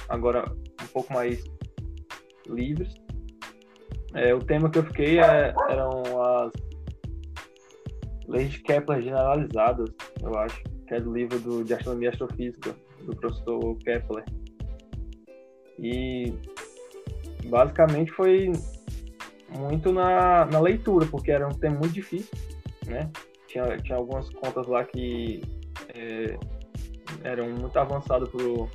[0.09, 0.43] agora
[0.81, 1.41] um pouco mais
[2.47, 2.93] livres.
[4.13, 6.51] É, o tema que eu fiquei é, eram as
[8.27, 9.89] leis de Kepler generalizadas,
[10.21, 14.25] eu acho, que é do livro do, de Astronomia e Astrofísica, do professor Kepler.
[15.79, 16.33] E
[17.45, 18.51] basicamente foi
[19.49, 22.31] muito na, na leitura, porque era um tema muito difícil,
[22.85, 23.09] né?
[23.47, 25.41] Tinha, tinha algumas contas lá que
[25.93, 26.37] é,
[27.23, 28.69] eram muito avançadas pro,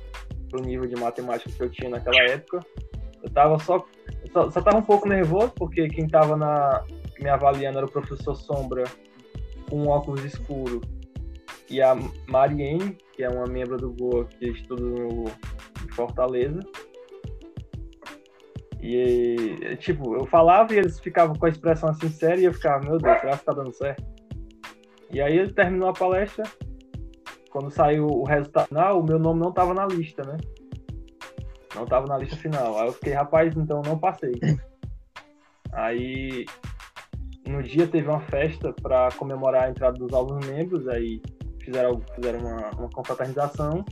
[0.49, 2.59] pro nível de matemática que eu tinha naquela época.
[3.23, 3.83] Eu tava só,
[4.31, 6.83] só, só tava um pouco nervoso, porque quem tava na,
[7.19, 8.83] me avaliando era o professor Sombra,
[9.71, 10.81] um óculos escuro,
[11.69, 11.95] e a
[12.27, 15.25] Mariene, que é uma membro do Goa que estuda no
[15.83, 16.59] em Fortaleza.
[18.79, 22.85] E, tipo, eu falava e eles ficavam com a expressão assim séria e eu ficava,
[22.85, 24.05] meu Deus, será que tá dando certo?
[25.11, 26.45] E aí ele terminou a palestra.
[27.49, 30.37] Quando saiu o resultado final, o meu nome não tava na lista, né?
[31.75, 32.79] Não tava na lista final.
[32.79, 34.33] Aí eu fiquei, rapaz, então não passei.
[35.73, 36.45] Aí
[37.47, 41.21] no dia teve uma festa para comemorar a entrada dos novos membros, aí
[41.63, 43.85] fizeram, fizeram uma, uma confraternização.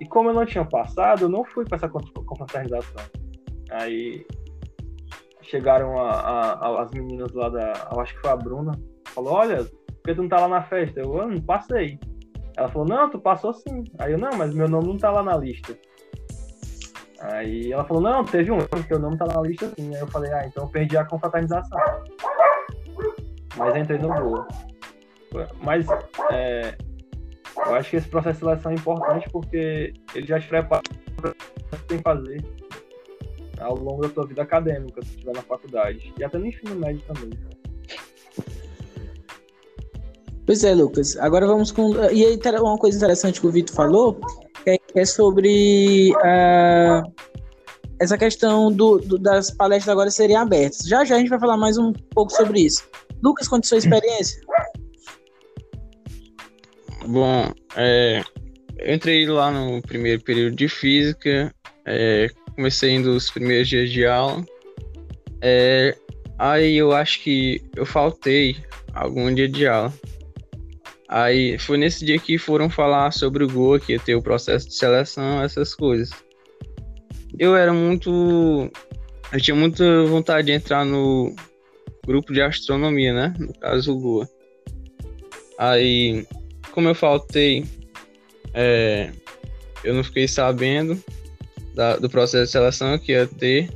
[0.00, 3.02] E como eu não tinha passado, eu não fui para essa confraternização.
[3.70, 4.26] Aí
[5.42, 7.88] chegaram a, a, a, as meninas lá da.
[7.92, 8.72] Eu acho que foi a Bruna.
[9.08, 11.00] Falou: Olha, por que tu não tá lá na festa?
[11.00, 11.98] Eu, eu não passei.
[12.56, 13.84] Ela falou: Não, tu passou sim.
[13.98, 15.76] Aí eu: Não, mas meu nome não tá lá na lista.
[17.20, 19.94] Aí ela falou: Não, teve um, porque o nome tá na lista sim.
[19.94, 21.78] Aí eu falei: Ah, então eu perdi a confraternização
[23.56, 24.46] mas entrei no gol.
[25.62, 25.86] Mas
[26.30, 26.76] é,
[27.56, 30.82] eu acho que esse processo de seleção é importante porque ele já te prepara
[31.16, 31.34] para
[31.88, 32.44] tem que fazer
[33.60, 36.12] ao longo da tua vida acadêmica, se estiver na faculdade.
[36.18, 37.30] E até no ensino médio também.
[40.44, 41.16] Pois é, Lucas.
[41.16, 41.92] Agora vamos com.
[42.12, 44.20] E aí, uma coisa interessante que o Vitor falou
[44.64, 47.12] é, é sobre uh,
[47.98, 50.86] essa questão do, do, das palestras agora serem abertas.
[50.86, 52.88] Já já a gente vai falar mais um pouco sobre isso.
[53.26, 54.40] Lucas, conta sua experiência.
[57.04, 58.22] Bom, é,
[58.78, 61.52] eu entrei lá no primeiro período de física,
[61.84, 64.46] é, comecei indo os primeiros dias de aula.
[65.42, 65.96] É,
[66.38, 68.56] aí eu acho que eu faltei
[68.94, 69.92] algum dia de aula.
[71.08, 74.68] Aí foi nesse dia que foram falar sobre o Goa, que ia ter o processo
[74.68, 76.10] de seleção, essas coisas.
[77.36, 78.70] Eu era muito.
[79.32, 81.34] Eu tinha muita vontade de entrar no,
[82.06, 83.34] grupo de astronomia, né?
[83.38, 84.28] No caso, o GUA.
[85.58, 86.26] Aí,
[86.72, 87.64] como eu faltei,
[88.54, 89.10] é,
[89.82, 91.02] eu não fiquei sabendo
[91.74, 93.70] da, do processo de seleção que ia ter.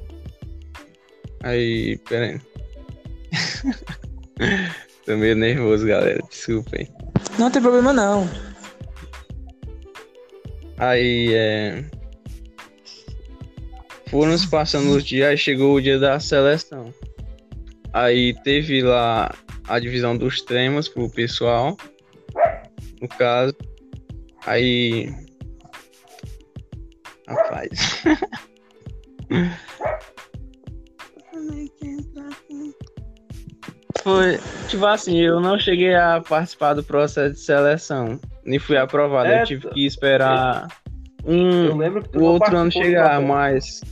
[1.43, 2.41] Aí, pera aí.
[5.05, 6.21] Tô meio nervoso, galera.
[6.29, 6.89] Desculpem.
[7.39, 8.29] Não tem problema, não.
[10.77, 11.85] Aí, é...
[14.09, 16.93] Foram se passando os dias, aí chegou o dia da seleção.
[17.93, 19.35] Aí teve lá
[19.69, 21.77] a divisão dos temas pro pessoal.
[23.01, 23.55] No caso.
[24.47, 25.13] Aí.
[27.29, 28.03] Rapaz.
[34.03, 38.19] Foi, tipo assim, eu não cheguei a participar do processo de seleção.
[38.45, 39.29] Nem fui aprovado.
[39.29, 40.69] É, eu tive que esperar
[41.25, 41.69] um
[42.19, 43.83] o outro ano chegar, mas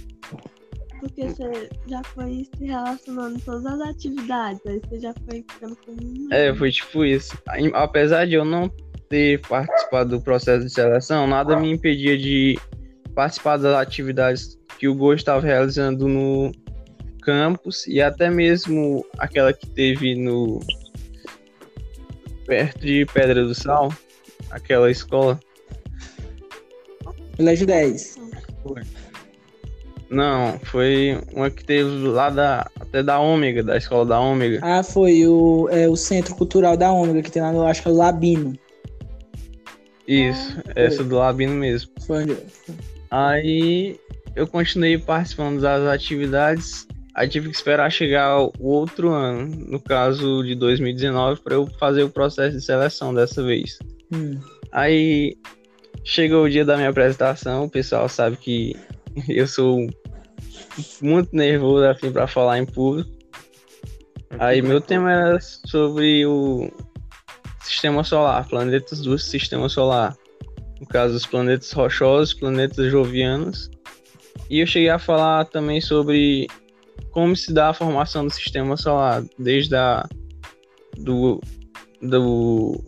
[1.01, 5.77] porque você já foi se relacionando em todas as atividades, aí você já foi ficando
[5.77, 6.35] com.
[6.35, 7.37] É, foi tipo isso.
[7.75, 8.71] Apesar de eu não
[9.09, 12.59] ter participado do processo de seleção, nada me impedia de
[13.15, 16.53] participar das atividades que o Go estava realizando no
[17.23, 20.61] campus e até mesmo aquela que teve no
[22.47, 23.93] perto de Pedra do Sal,
[24.51, 25.39] aquela escola.
[27.37, 28.19] Colégio 10.
[28.63, 28.83] Foi.
[30.11, 34.61] Não, foi uma que teve lá da, até da Ômega, da escola da Ômega.
[34.63, 37.89] Ah, foi o, é, o Centro Cultural da Ômega, que tem lá no, acho que
[37.89, 38.59] é o Labino.
[40.07, 41.91] Isso, ah, essa do Labino mesmo.
[42.07, 42.37] Foi onde,
[43.11, 43.99] Aí
[44.35, 46.87] eu continuei participando das atividades.
[47.15, 52.05] Aí tive que esperar chegar o outro ano, no caso de 2019, para eu fazer
[52.05, 53.79] o processo de seleção dessa vez.
[54.13, 54.39] Hum.
[54.71, 55.37] Aí
[56.05, 58.77] chegou o dia da minha apresentação, o pessoal sabe que
[59.29, 59.89] eu sou
[61.01, 63.11] muito nervoso assim para falar em público.
[64.39, 66.71] Aí meu tema era sobre o
[67.63, 70.17] sistema solar, planetas do sistema solar.
[70.81, 73.71] No caso, os planetas rochosos, planetas jovianos.
[74.49, 76.47] E eu cheguei a falar também sobre
[77.11, 80.09] como se dá a formação do sistema solar, desde a
[80.97, 81.41] do,
[82.01, 82.83] do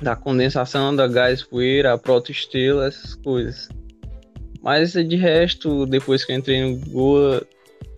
[0.00, 3.68] da condensação da gás poeira, a protoestrela, essas coisas.
[4.64, 7.46] Mas de resto, depois que eu entrei no Goa,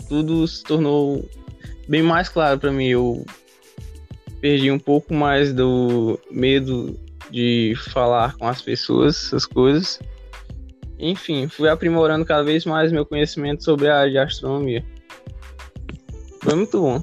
[0.08, 1.24] tudo se tornou
[1.86, 2.88] bem mais claro para mim.
[2.88, 3.24] Eu
[4.40, 6.98] perdi um pouco mais do medo
[7.30, 10.00] de falar com as pessoas, essas coisas.
[10.98, 14.84] Enfim, fui aprimorando cada vez mais meu conhecimento sobre a área de astronomia.
[16.42, 17.00] Foi muito bom.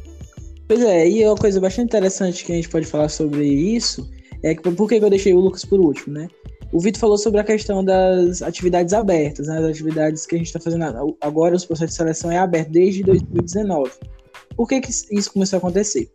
[0.68, 4.10] Pois é, e uma coisa bastante interessante que a gente pode falar sobre isso
[4.44, 6.28] é que por que eu deixei o Lucas por último, né?
[6.74, 9.60] O Vitor falou sobre a questão das atividades abertas, né?
[9.60, 13.04] as atividades que a gente está fazendo agora, os processos de seleção é aberto desde
[13.04, 13.92] 2019.
[14.56, 16.10] Por que, que isso começou a acontecer?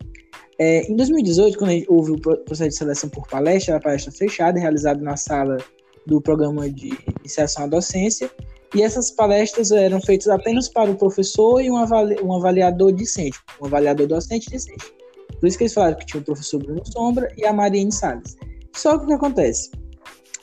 [0.59, 5.01] É, em 2018, quando houve o processo de seleção por palestra, era palestra fechada, realizada
[5.01, 5.59] na sala
[6.05, 6.91] do programa de
[7.21, 8.29] iniciação à docência,
[8.75, 13.39] e essas palestras eram feitas apenas para o professor e um, avali um avaliador discente,
[13.63, 14.93] um avaliador docente discente.
[15.39, 18.37] Por isso que eles falaram que tinha o professor Bruno Sombra e a Mariane Salles.
[18.75, 19.71] Só que o que acontece?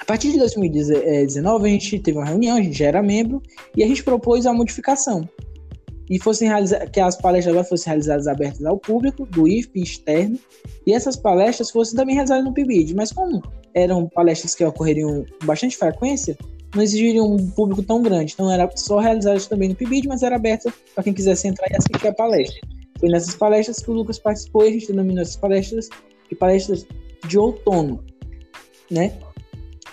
[0.06, 3.42] A partir de 2019, a gente teve uma reunião, a gente já era membro,
[3.76, 5.28] e a gente propôs a modificação.
[6.08, 6.48] E fossem
[6.94, 10.38] que as palestras agora fossem realizadas abertas ao público, do IFP externo,
[10.86, 12.94] e essas palestras fossem também realizadas no PIBID.
[12.94, 13.42] Mas como
[13.74, 16.38] eram palestras que ocorreriam com bastante frequência,
[16.76, 18.34] não exigiriam um público tão grande.
[18.34, 21.78] Então era só realizadas também no PIBID, mas era aberta para quem quisesse entrar e
[21.78, 22.62] assistir a palestra.
[23.00, 25.90] Foi nessas palestras que o Lucas participou e a gente denominou essas palestras
[26.30, 26.86] de palestras
[27.28, 28.04] de outono,
[28.92, 29.14] né?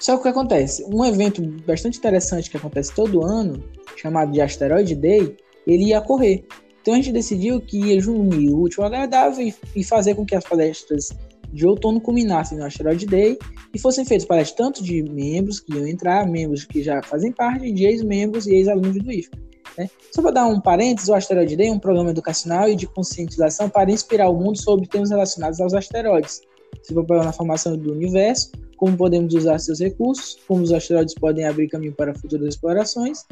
[0.03, 0.85] Só que o que acontece?
[0.93, 3.63] Um evento bastante interessante que acontece todo ano,
[3.97, 6.45] chamado de Asteroid Day, ele ia correr.
[6.81, 10.35] Então a gente decidiu que ia junir o útil ao agradável e, fazer com que
[10.35, 11.11] as palestras
[11.53, 13.39] de outono culminassem no Asteroid Day
[13.73, 17.71] e fossem feitas palestras tanto de membros que iam entrar, membros que já fazem parte,
[17.71, 19.31] de ex-membros e ex-alunos do IFA.
[19.79, 19.89] Né?
[20.11, 23.71] Só para dar um parênteses, o Asteroid Day é um programa educacional e de conscientização
[23.71, 26.41] para inspirar o mundo sobre temas relacionados aos asteroides.
[26.83, 28.51] Se propõe na formação do universo,
[28.83, 33.25] como podemos usar seus recursos, como os asteroides podem abrir caminho para futuras explorações.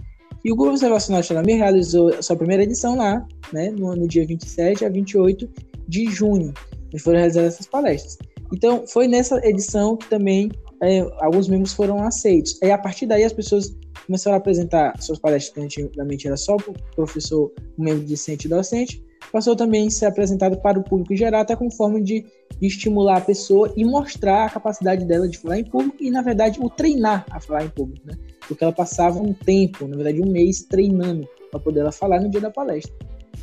[0.45, 4.85] E o Grupo Observacional Astronomia realizou sua primeira edição lá, né, no, no dia 27
[4.85, 5.51] a 28
[5.89, 6.55] de junho,
[6.95, 8.17] e foram realizadas essas palestras.
[8.55, 10.53] Então, foi nessa edição que também
[10.85, 12.57] é, alguns membros foram aceitos.
[12.63, 16.55] E a partir daí as pessoas começaram a apresentar suas palestras, que antigamente era só
[16.55, 21.17] o professor, um membro discente e docente, passou também a ser apresentado para o público
[21.17, 22.25] geral, até como forma de,
[22.61, 26.23] de, estimular a pessoa e mostrar a capacidade dela de falar em público e, na
[26.23, 28.15] verdade, o treinar a falar em público, né?
[28.47, 32.31] Porque ela passava um tempo, na verdade, um mês treinando para poder ela falar no
[32.31, 32.95] dia da palestra,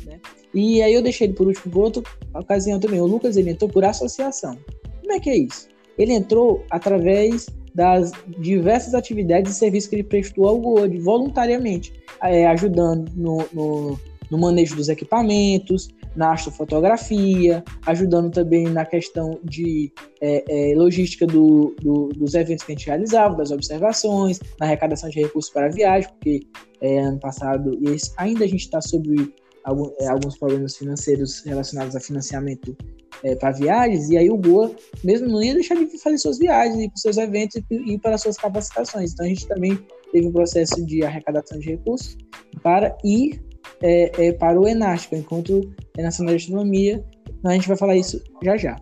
[0.04, 0.20] né?
[0.54, 2.02] E aí eu deixei ele por último por outra
[2.34, 3.00] ocasião também.
[3.00, 4.56] O Lucas, ele entrou por associação.
[5.00, 5.68] Como é que é isso?
[5.98, 12.46] Ele entrou através das diversas atividades e serviços que ele prestou ao Gold voluntariamente, é,
[12.46, 13.98] ajudando no, no
[14.30, 21.74] no manejo dos equipamentos, na astrofotografia, ajudando também na questão de é, é, logística do,
[21.80, 25.70] do, dos eventos que a gente realizava, das observações, na arrecadação de recursos para a
[25.70, 26.40] viagem, porque
[26.80, 29.32] é, ano passado e esse, ainda a gente está sobre
[29.64, 32.76] algum, é, alguns problemas financeiros relacionados a financiamento
[33.22, 34.70] é, para viagens, e aí o Goa
[35.02, 38.36] mesmo não ia deixar de fazer suas viagens, ir para seus eventos e para suas
[38.36, 39.12] capacitações.
[39.12, 39.78] Então a gente também
[40.12, 42.16] teve um processo de arrecadação de recursos
[42.62, 43.40] para ir
[43.82, 45.60] é, é, para o ENASP, o Encontro
[46.02, 47.04] Nacional de Astronomia.
[47.44, 48.76] A gente vai falar isso já já.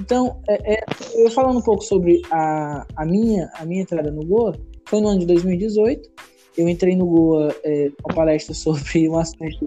[0.00, 0.84] Então, é, é,
[1.14, 4.54] eu falando um pouco sobre a, a, minha, a minha entrada no Goa,
[4.86, 6.08] foi no ano de 2018.
[6.56, 9.66] Eu entrei no Goa é, palestra sobre um assunto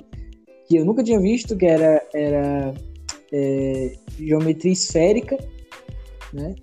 [0.67, 2.73] que eu nunca tinha visto, que era, era
[3.32, 5.38] é, geometria esférica,
[6.34, 6.55] né?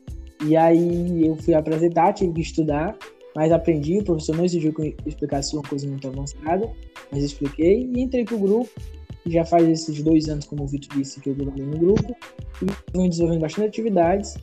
[0.46, 2.96] E aí eu fui apresentar, tive que estudar,
[3.34, 6.70] mas aprendi, o professor não exigiu que eu explicasse uma coisa muito avançada,
[7.10, 8.68] mas expliquei e entrei para o
[9.30, 12.16] Já faz esses dois anos, como o Vitor disse, que eu estou no grupo,
[12.62, 14.34] e venho desenvolvendo bastante atividades.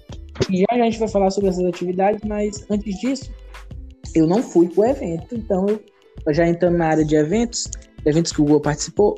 [0.50, 3.32] E já, já a gente vai falar sobre essas atividades, mas antes disso,
[4.14, 7.70] eu não fui para o evento, então eu, já entrando na área de eventos,
[8.06, 9.16] eventos que o Google participou,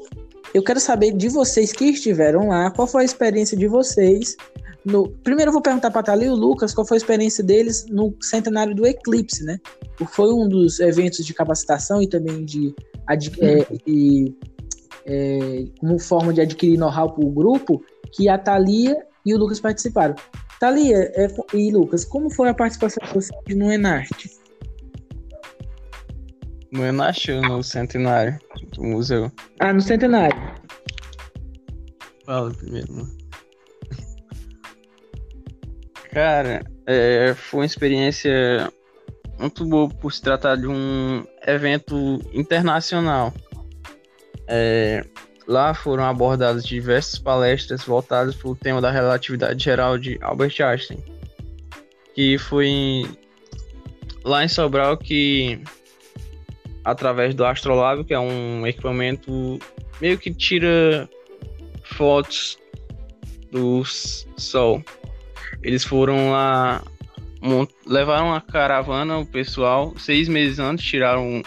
[0.53, 4.36] eu quero saber de vocês que estiveram lá, qual foi a experiência de vocês
[4.88, 5.09] no...
[5.09, 8.15] Primeiro eu vou perguntar para Thalia e o Lucas qual foi a experiência deles no
[8.22, 9.59] centenário do Eclipse, né?
[10.11, 12.74] Foi um dos eventos de capacitação e também de,
[13.41, 14.34] é, de
[15.08, 19.60] é, como forma de adquirir know-how para o grupo, que a Thalia e o Lucas
[19.60, 20.16] participaram.
[20.60, 24.30] Thalia é, e Lucas, como foi a participação de vocês no Enarte?
[26.72, 28.38] No Enarte ou no Centenário
[28.74, 29.32] do museu?
[29.60, 30.38] Ah, no Centenário.
[32.26, 33.18] Fala primeiro, mano.
[36.12, 38.72] Cara, é, foi uma experiência
[39.39, 43.34] muito boa por se tratar de um evento internacional.
[44.48, 45.06] É,
[45.48, 51.04] lá foram abordadas diversas palestras voltadas para o tema da relatividade geral de Albert Einstein,
[52.14, 53.06] que foi
[54.24, 55.62] lá em Sobral que,
[56.84, 59.60] através do Astrolab, que é um equipamento
[60.02, 61.10] meio que tira
[61.84, 62.58] fotos
[63.52, 64.84] do Sol,
[65.64, 66.84] eles foram lá,
[67.86, 71.41] levaram a caravana, o pessoal, seis meses antes, tiraram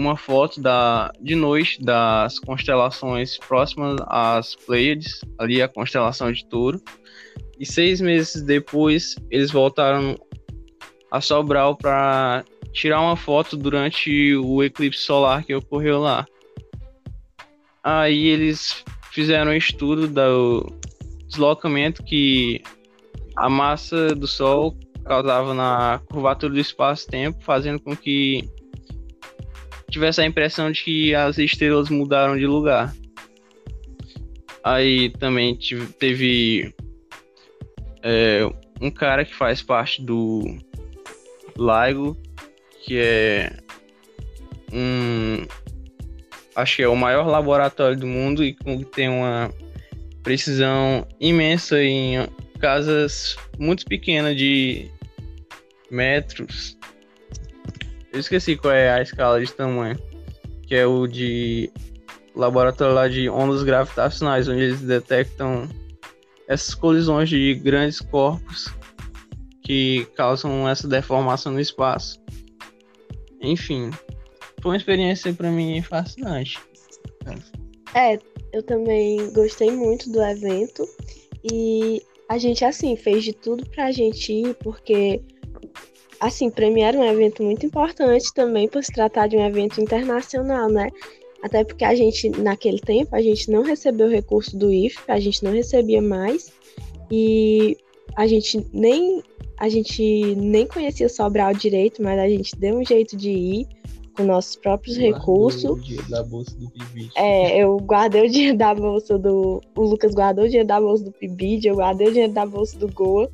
[0.00, 6.80] uma foto da, de noite das constelações próximas às Pleiades, ali a constelação de Touro.
[7.58, 10.16] E seis meses depois, eles voltaram
[11.10, 16.24] a Sobral para tirar uma foto durante o eclipse solar que ocorreu lá.
[17.82, 20.66] Aí eles fizeram um estudo do
[21.26, 22.62] deslocamento que
[23.36, 28.48] a massa do Sol causava na curvatura do espaço-tempo, fazendo com que
[29.90, 32.94] tivesse a impressão de que as estrelas mudaram de lugar.
[34.62, 35.58] Aí também
[35.98, 36.74] teve
[38.02, 38.48] é,
[38.80, 40.42] um cara que faz parte do
[41.56, 42.16] LIGO,
[42.84, 43.52] que é
[44.72, 45.46] um.
[46.54, 48.54] Acho que é o maior laboratório do mundo e
[48.92, 49.52] tem uma
[50.22, 52.28] precisão imensa em
[52.58, 54.90] casas muito pequenas de
[55.90, 56.76] metros.
[58.12, 59.98] Eu esqueci qual é a escala de tamanho.
[60.66, 61.70] Que é o de
[62.34, 65.68] laboratório lá de ondas gravitacionais, onde eles detectam
[66.46, 68.72] essas colisões de grandes corpos
[69.62, 72.20] que causam essa deformação no espaço.
[73.40, 73.90] Enfim,
[74.60, 76.58] foi uma experiência para mim fascinante.
[77.94, 78.18] É,
[78.52, 80.84] eu também gostei muito do evento
[81.50, 85.20] e a gente, assim, fez de tudo pra gente ir, porque,
[86.20, 90.68] assim, Premiere é um evento muito importante também por se tratar de um evento internacional,
[90.68, 90.88] né?
[91.42, 95.18] Até porque a gente, naquele tempo, a gente não recebeu o recurso do IF, a
[95.18, 96.52] gente não recebia mais,
[97.10, 97.76] e
[98.16, 99.22] a gente nem
[99.56, 103.68] a gente nem conhecia Sobral direito, mas a gente deu um jeito de ir
[104.16, 105.70] com nossos próprios recursos.
[105.70, 107.10] O dinheiro da bolsa do PIBID.
[107.14, 109.60] É, eu guardei o dinheiro da bolsa do.
[109.76, 112.78] O Lucas guardou o dinheiro da bolsa do PIBID, eu guardei o dinheiro da bolsa
[112.78, 113.30] do Goa.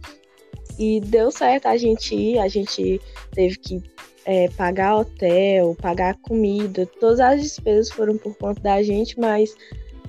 [0.79, 3.01] E deu certo a gente ir, a gente
[3.33, 3.83] teve que
[4.25, 9.55] é, pagar hotel, pagar comida, todas as despesas foram por conta da gente, mas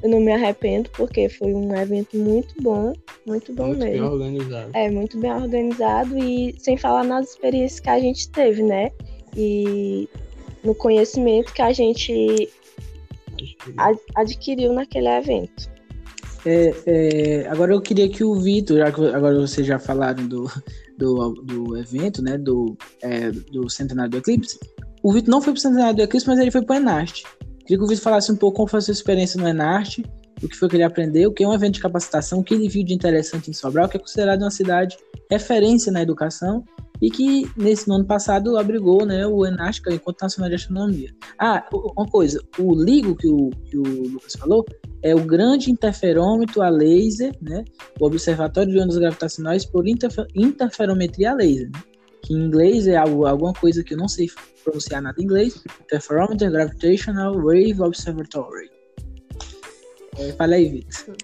[0.02, 2.94] eu não me arrependo porque foi um evento muito bom,
[3.26, 4.10] muito bom muito mesmo.
[4.10, 4.72] Muito bem organizado.
[4.74, 8.92] É, muito bem organizado e sem falar nas experiências que a gente teve, né?
[9.36, 10.10] E
[10.64, 12.50] no conhecimento que a gente
[14.16, 15.77] adquiriu naquele evento.
[16.50, 20.50] É, é, agora eu queria que o Vitor, agora vocês já falaram do,
[20.98, 24.58] do, do evento, né, do, é, do Centenário do Eclipse,
[25.04, 27.26] o Vitor não foi para o Centenário do Eclipse, mas ele foi para o Enarte.
[27.66, 30.06] Queria que o Vitor falasse um pouco como foi a sua experiência no Enarte,
[30.42, 32.54] o que foi que ele aprendeu, o que é um evento de capacitação, o que
[32.54, 34.98] ele viu de interessante em Sobral, que é considerado uma cidade
[35.30, 36.64] referência na educação
[37.02, 41.14] e que nesse no ano passado abrigou né, o ENASC, o Encontro Nacional de Astronomia.
[41.38, 44.66] Ah, uma coisa, o LIGO que o, que o Lucas falou
[45.02, 47.64] é o grande interferômetro a laser, né,
[48.00, 51.82] o Observatório de Ondas Gravitacionais por interfer interferometria a laser, né,
[52.24, 54.28] que em inglês é algo, alguma coisa que eu não sei
[54.64, 58.70] pronunciar nada em inglês, Interferometer Gravitational Wave Observatory.
[60.18, 61.16] É, fala aí, Vitor.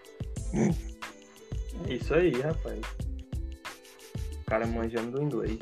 [1.90, 2.80] Isso aí, rapaz
[4.54, 5.58] cara manjando do inglês.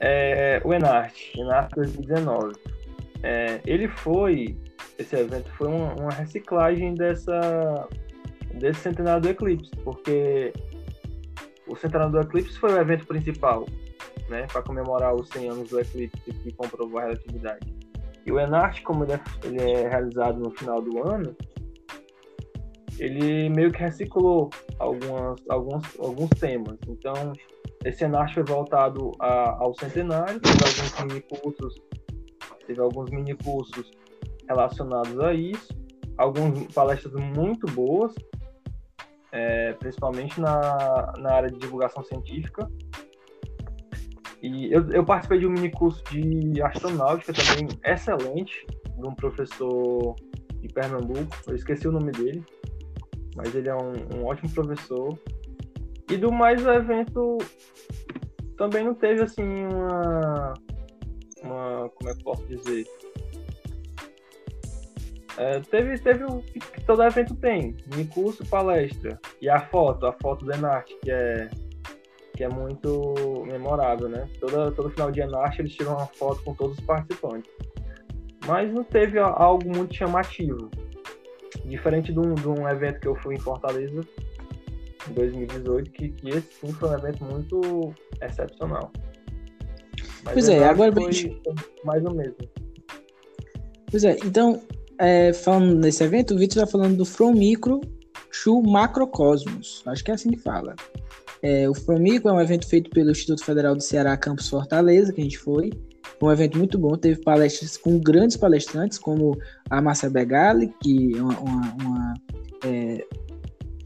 [0.00, 2.52] É, o Enart, Enart 2019.
[3.22, 4.56] É, ele foi,
[4.98, 7.88] esse evento foi uma, uma, reciclagem dessa
[8.54, 10.52] desse centenário do Eclipse, porque
[11.66, 13.64] o centenário do Eclipse foi o evento principal,
[14.28, 17.74] né, para comemorar os 100 anos do Eclipse que comprovou a relatividade.
[18.26, 21.34] E o Enart, como ele é, ele é realizado no final do ano,
[22.98, 26.76] ele meio que reciclou algumas, alguns, alguns temas.
[26.86, 27.32] Então,
[27.84, 31.74] esse Enart foi voltado a, ao centenário, teve alguns mini cursos,
[32.66, 33.90] teve alguns mini cursos
[34.48, 35.68] relacionados a isso,
[36.18, 38.14] algumas palestras muito boas,
[39.32, 42.70] é, principalmente na, na área de divulgação científica.
[44.42, 48.66] E eu, eu participei de um mini curso de astronáutica também excelente,
[48.98, 50.14] de um professor
[50.60, 52.44] de Pernambuco, eu esqueci o nome dele,
[53.34, 55.18] mas ele é um, um ótimo professor.
[56.10, 57.38] E do mais, o evento
[58.56, 60.54] também não teve assim uma.
[61.42, 62.84] uma como é que posso dizer?
[65.38, 69.18] É, teve, teve o que todo evento tem, mini curso, palestra.
[69.40, 71.48] E a foto, a foto do Enarte, que é,
[72.36, 73.14] que é muito
[73.46, 74.28] memorável, né?
[74.40, 77.50] Todo, todo final de Enarte eles tiram uma foto com todos os participantes.
[78.46, 80.68] Mas não teve algo muito chamativo.
[81.64, 84.00] Diferente de um, de um evento que eu fui em Fortaleza
[85.08, 88.92] em 2018, que, que esse sim foi um evento muito excepcional.
[90.24, 91.40] Mas pois é, agora foi gente...
[91.84, 92.36] mais ou menos.
[93.90, 94.60] Pois é, então,
[94.98, 97.80] é, falando nesse evento, o Vitor está falando do From Micro
[98.44, 99.82] to Macrocosmos.
[99.86, 100.74] Acho que é assim que fala.
[101.42, 105.12] É, o From Micro é um evento feito pelo Instituto Federal do Ceará Campus Fortaleza,
[105.12, 105.70] que a gente foi.
[106.18, 109.38] Foi um evento muito bom, teve palestras com grandes palestrantes, como
[109.70, 112.14] a Márcia Begali, que é uma, uma, uma,
[112.64, 113.06] é,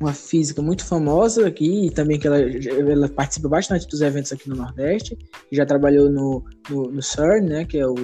[0.01, 4.49] uma, física muito famosa aqui, e também que ela, ela, participa bastante dos eventos aqui
[4.49, 5.17] no Nordeste,
[5.51, 7.95] já trabalhou no, no, no CERN, né, que, é o,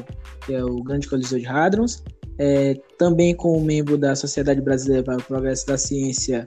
[0.45, 2.03] que é o Grande Coliseu de Hadrons,
[2.38, 6.47] é, também como membro da Sociedade Brasileira para o Progresso da Ciência,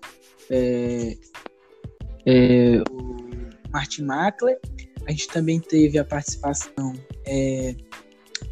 [0.49, 1.17] é,
[2.25, 3.15] é, o
[3.71, 4.57] Martin Mackler,
[5.07, 6.93] a gente também teve a participação
[7.25, 7.75] é,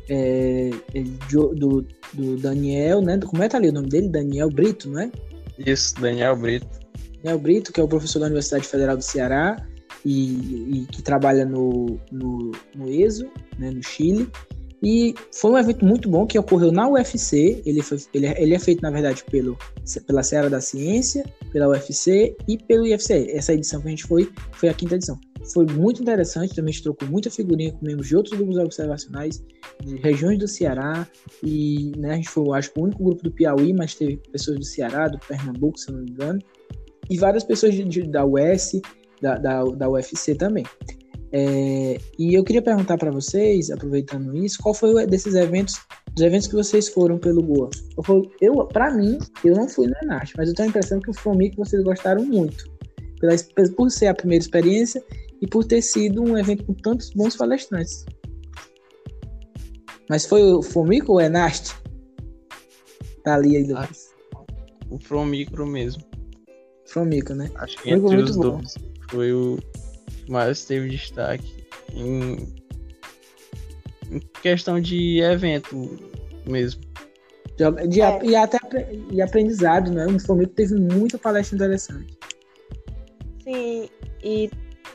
[0.09, 3.17] é, é do, do, Daniel, né?
[3.19, 4.09] Como é que tá ali o nome dele?
[4.09, 5.11] Daniel Brito, não é?
[5.57, 6.80] Isso, Daniel Brito.
[7.23, 9.57] Daniel Brito, que é o professor da Universidade Federal do Ceará
[10.05, 14.29] e, e que trabalha no, no, no ESO, né, no Chile.
[14.83, 17.61] E foi um evento muito bom que ocorreu na UFC.
[17.65, 19.55] Ele, foi, ele, é, ele é feito, na verdade, pelo,
[20.07, 23.29] pela Serra da Ciência, pela UFC e pelo IFCE.
[23.29, 25.19] Essa edição que a gente foi foi a quinta edição.
[25.53, 29.43] Foi muito interessante, também a gente trocou muita figurinha com membros de outros grupos observacionais,
[29.83, 31.07] de regiões do Ceará,
[31.43, 34.63] e né, a gente foi, acho o único grupo do Piauí, mas teve pessoas do
[34.63, 36.39] Ceará, do Pernambuco, se não me engano,
[37.11, 38.81] e várias pessoas de, de, da US,
[39.21, 40.65] da, da, da UFC também.
[41.33, 45.77] É, e eu queria perguntar para vocês, aproveitando isso, qual foi desses eventos,
[46.13, 47.69] dos eventos que vocês foram pelo Goa?
[48.07, 51.09] Eu, eu para mim, eu não fui no Enache, mas eu tenho a impressão que
[51.09, 52.65] o Fomi que vocês gostaram muito,
[53.19, 53.35] pela,
[53.75, 55.03] por ser a primeira experiência
[55.41, 58.05] e por ter sido um evento com tantos bons palestrantes.
[60.09, 61.75] Mas foi o Fomico ou o Enast?
[63.23, 64.11] Tá ali aí, Lucas.
[64.89, 66.10] O Fromico mesmo.
[66.91, 67.49] Fromico, né?
[67.55, 68.57] Acho que entre os bom.
[68.57, 68.75] dois
[69.09, 69.57] foi o
[70.07, 72.53] que mais teve destaque em,
[74.09, 75.99] em questão de evento
[76.45, 76.81] mesmo.
[77.57, 78.19] De, de, é.
[78.23, 78.57] E até
[79.09, 80.05] e aprendizado, né?
[80.05, 82.17] O Fomico teve muita palestra interessante.
[83.43, 83.89] Sim,
[84.23, 84.49] e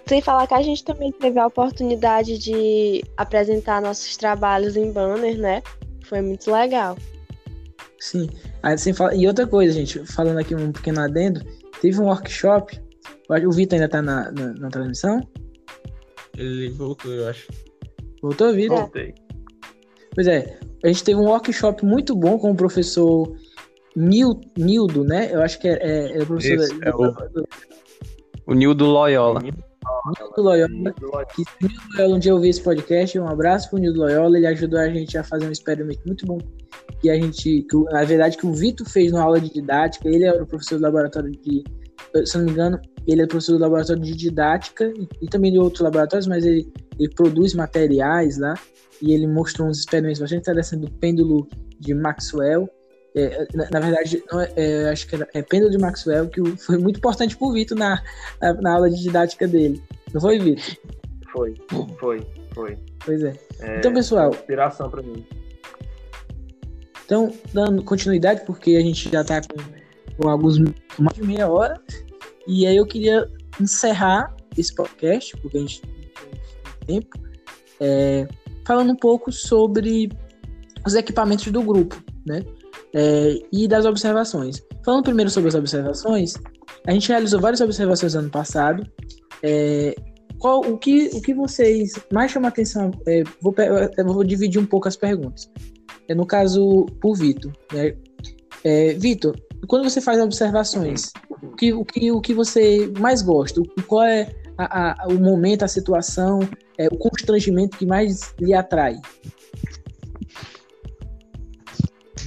[0.07, 5.37] sem falar que a gente também teve a oportunidade de apresentar nossos trabalhos em banner,
[5.39, 5.63] né?
[6.05, 6.97] Foi muito legal.
[7.99, 8.29] Sim.
[8.63, 9.15] Aí, sem falar...
[9.17, 11.41] E outra coisa, gente, falando aqui um pequeno adendo,
[11.81, 12.81] teve um workshop.
[13.29, 15.21] O Vitor ainda tá na, na, na, transmissão?
[16.37, 17.49] Ele voltou, eu acho.
[18.23, 18.79] Voltou, Vitor?
[18.79, 19.15] Voltei.
[20.15, 23.37] Pois é, a gente teve um workshop muito bom com o professor
[23.95, 25.31] Nildo, né?
[25.33, 26.65] Eu acho que é, é, é o professor.
[26.65, 27.15] Esse, é o,
[28.47, 29.43] o Nildo Loyola.
[30.19, 30.93] Nildo Loyola.
[31.35, 34.37] Que se o Nildo Loyola um dia ouvir esse podcast, um abraço pro Nildo Loyola.
[34.37, 36.39] Ele ajudou a gente a fazer um experimento muito bom.
[37.01, 40.09] Que a gente, que, na verdade, que o Vitor fez na aula de didática.
[40.09, 41.65] Ele era o professor do laboratório de.
[42.25, 45.59] Se não me engano, ele é professor do laboratório de didática e, e também de
[45.59, 48.55] outros laboratórios, mas ele, ele produz materiais lá.
[49.03, 51.47] E ele mostrou uns experimentos bastante interessantes do pêndulo
[51.79, 52.69] de Maxwell.
[53.17, 54.23] É, na, na, verdade,
[54.57, 57.77] é, é, acho que era, é pêndulo de Maxwell, que foi muito importante pro Vitor
[57.77, 58.03] na,
[58.43, 59.83] na, na, aula de didática dele.
[60.13, 60.77] Não foi, Vitor?
[61.33, 61.55] Foi,
[61.99, 62.79] foi, foi.
[63.03, 63.33] Pois é.
[63.61, 64.31] é então, pessoal.
[64.31, 65.27] Inspiração para mim.
[67.07, 71.81] Então, dando continuidade, porque a gente já tá com, com alguns mais de meia hora.
[72.47, 75.81] E aí eu queria encerrar esse podcast, porque a gente
[76.87, 77.19] tem tempo,
[77.81, 78.29] é,
[78.67, 80.11] falando um pouco sobre
[80.85, 81.97] os equipamentos do grupo,
[82.27, 82.45] né?
[82.95, 84.63] É, e das observações.
[84.85, 86.35] Falando primeiro sobre as observações,
[86.87, 88.87] a gente realizou várias observações ano passado.
[89.43, 89.95] É,
[90.39, 92.91] qual, o, que, o que vocês mais chamam a atenção?
[93.07, 93.55] É, vou,
[93.97, 95.51] eu vou dividir um pouco as perguntas.
[96.09, 97.53] É, no caso, por Vitor.
[97.73, 97.97] Né?
[98.65, 99.35] É, Vitor,
[99.67, 101.13] quando você faz observações,
[101.43, 103.61] o que, o que, o que você mais gosta?
[103.87, 106.41] Qual é a, a, o momento, a situação,
[106.79, 108.97] é, o constrangimento que mais lhe atrai?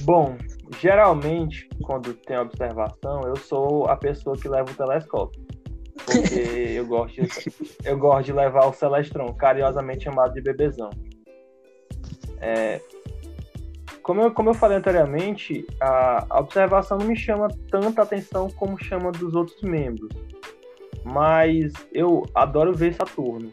[0.02, 0.36] Bom,
[0.78, 5.40] geralmente quando tem observação, eu sou a pessoa que leva o telescópio.
[6.04, 7.28] Porque eu gosto, de,
[7.84, 10.90] eu gosto de levar o Celestron, carinhosamente chamado de bebezão.
[12.40, 12.80] É,
[14.02, 18.82] como, eu, como eu falei anteriormente, a, a observação não me chama tanta atenção como
[18.82, 20.10] chama dos outros membros.
[21.04, 23.52] Mas eu adoro ver Saturno.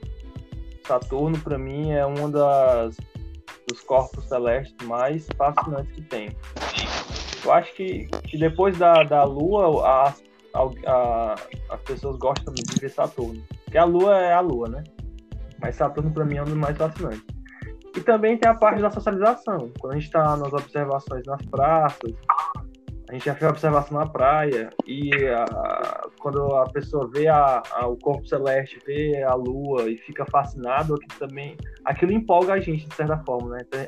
[0.86, 2.98] Saturno, para mim, é um das,
[3.68, 6.36] dos corpos celestes mais fascinantes que tem.
[7.44, 10.14] Eu acho que, que depois da, da Lua, a,
[10.54, 11.36] a,
[11.70, 13.44] as pessoas gostam de ver Saturno.
[13.64, 14.84] Porque a Lua é a Lua, né?
[15.62, 17.24] Mas Saturno, para mim, é um dos mais fascinantes.
[17.96, 19.72] E também tem a parte da socialização.
[19.80, 22.14] Quando a gente está nas observações nas praças,
[23.10, 27.88] a gente já fez observação na praia e a, quando a pessoa vê a, a,
[27.88, 31.56] o corpo celeste, vê a lua e fica fascinado, aquilo também,
[31.86, 33.66] aquilo empolga a gente de certa forma, né?
[33.66, 33.80] Então,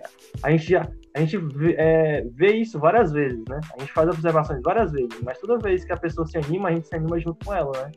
[0.42, 3.60] a gente já a gente vê, é, vê, isso várias vezes, né?
[3.76, 6.72] A gente faz observações várias vezes, mas toda vez que a pessoa se anima, a
[6.72, 7.92] gente se anima junto com ela, né?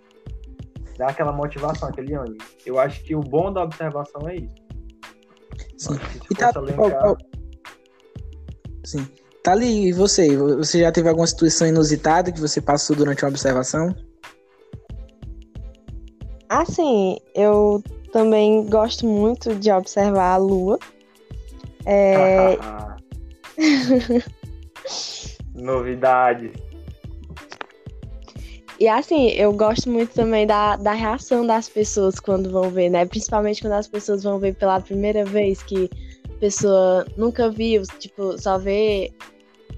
[0.99, 2.39] Dá aquela motivação, aquele ânimo.
[2.67, 4.57] Eu acho que o bom da observação é isso.
[5.79, 5.99] Sim.
[6.31, 6.53] E tá.
[8.85, 9.07] Sim.
[9.43, 10.37] Tá ali, e você?
[10.37, 13.95] Você já teve alguma situação inusitada que você passou durante uma observação?
[16.49, 17.83] Assim, eu
[18.13, 20.79] também gosto muito de observar a lua.
[21.85, 22.57] É...
[25.55, 26.53] Novidade.
[28.79, 33.07] E assim, eu gosto muito também da, da reação das pessoas quando vão ver, né?
[33.07, 35.89] Principalmente quando as pessoas vão ver pela primeira vez, que
[36.43, 39.13] pessoa nunca viu, tipo, só vê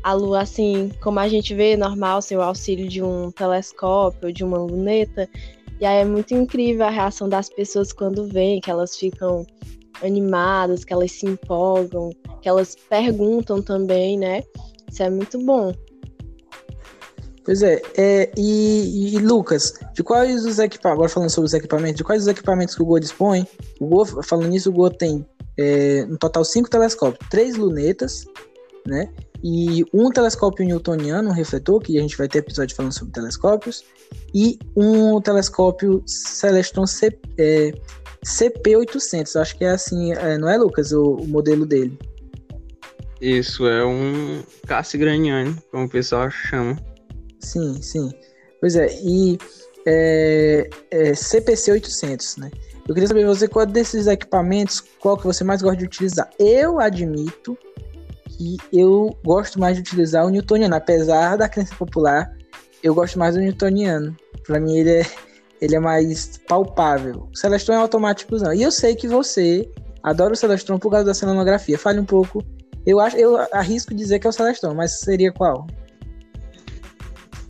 [0.02, 4.42] a Lua assim, como a gente vê normal, sem o auxílio de um telescópio, de
[4.42, 5.28] uma luneta.
[5.78, 9.46] E aí é muito incrível a reação das pessoas quando vêm, que elas ficam
[10.02, 12.08] animadas, que elas se empolgam,
[12.40, 14.42] que elas perguntam também, né?
[14.90, 15.74] Isso é muito bom.
[17.44, 21.96] Pois é, é e, e, Lucas, de quais os equipamentos, agora falando sobre os equipamentos,
[21.96, 23.46] de quais os equipamentos que o Go dispõe?
[23.78, 25.26] O Go, falando nisso, o Go tem
[25.57, 28.24] é, no total cinco telescópios, três lunetas,
[28.86, 29.12] né?
[29.46, 33.84] e um telescópio newtoniano, um refletor, que a gente vai ter episódio falando sobre telescópios,
[34.34, 37.74] e um telescópio Celestron C, é,
[38.24, 41.98] CP800, acho que é assim, é, não é, Lucas, o, o, modelo dele?
[43.20, 46.78] Isso, é um Cassigraniano, como o pessoal chama.
[47.40, 48.11] Sim, sim.
[48.61, 49.36] Pois é, e
[49.86, 52.50] é, é CPC800, né?
[52.87, 56.28] Eu queria saber você qual desses equipamentos, qual que você mais gosta de utilizar.
[56.39, 57.57] Eu admito
[58.28, 62.30] que eu gosto mais de utilizar o newtoniano, apesar da crença popular,
[62.82, 64.14] eu gosto mais do newtoniano.
[64.47, 65.07] Para mim ele é,
[65.62, 67.28] ele é mais palpável.
[67.32, 68.53] O Celestron é automático, não.
[68.53, 69.66] E eu sei que você
[70.03, 71.78] adora o Celestron por causa da cenografia.
[71.78, 72.45] Fale um pouco.
[72.85, 75.66] Eu acho, eu arrisco dizer que é o Celestron, mas seria qual?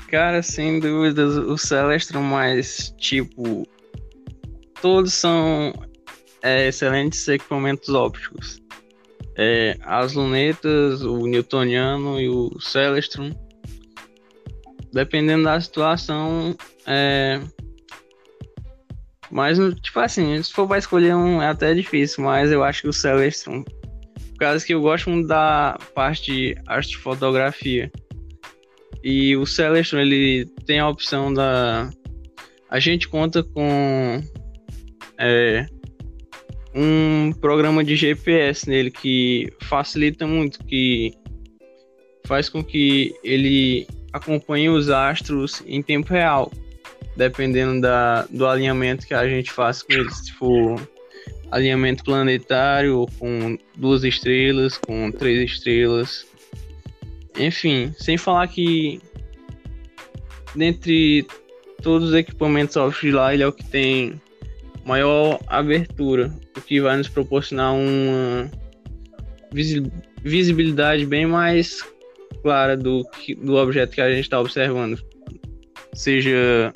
[0.09, 3.67] Cara, sem dúvidas, o Celestron mais tipo
[4.85, 5.73] todos são
[6.43, 8.63] é, excelentes equipamentos ópticos
[9.35, 13.31] é, as lunetas, o newtoniano e o celestron.
[14.93, 16.55] Dependendo da situação,
[16.87, 17.41] é...
[19.31, 22.89] Mas, tipo assim, se for pra escolher um, é até difícil, mas eu acho que
[22.89, 27.91] o Celestron, por causa que eu gosto muito da parte de arte de fotografia.
[29.03, 31.91] E o Celestron, ele tem a opção da...
[32.71, 34.23] A gente conta com
[35.19, 35.67] é,
[36.75, 41.13] um programa de GPS nele que facilita muito, que
[42.27, 46.53] faz com que ele acompanhe os astros em tempo real,
[47.17, 50.29] dependendo da, do alinhamento que a gente faz com eles.
[50.31, 50.81] For
[51.51, 56.27] alinhamento planetário, com duas estrelas, com três estrelas.
[57.39, 59.01] Enfim, sem falar que
[60.55, 61.27] dentre
[61.83, 64.21] todos os equipamentos de lá, ele é o que tem
[64.85, 68.51] maior abertura, o que vai nos proporcionar uma
[70.23, 71.83] visibilidade bem mais
[72.43, 73.07] clara do,
[73.39, 75.03] do objeto que a gente está observando,
[75.95, 76.73] seja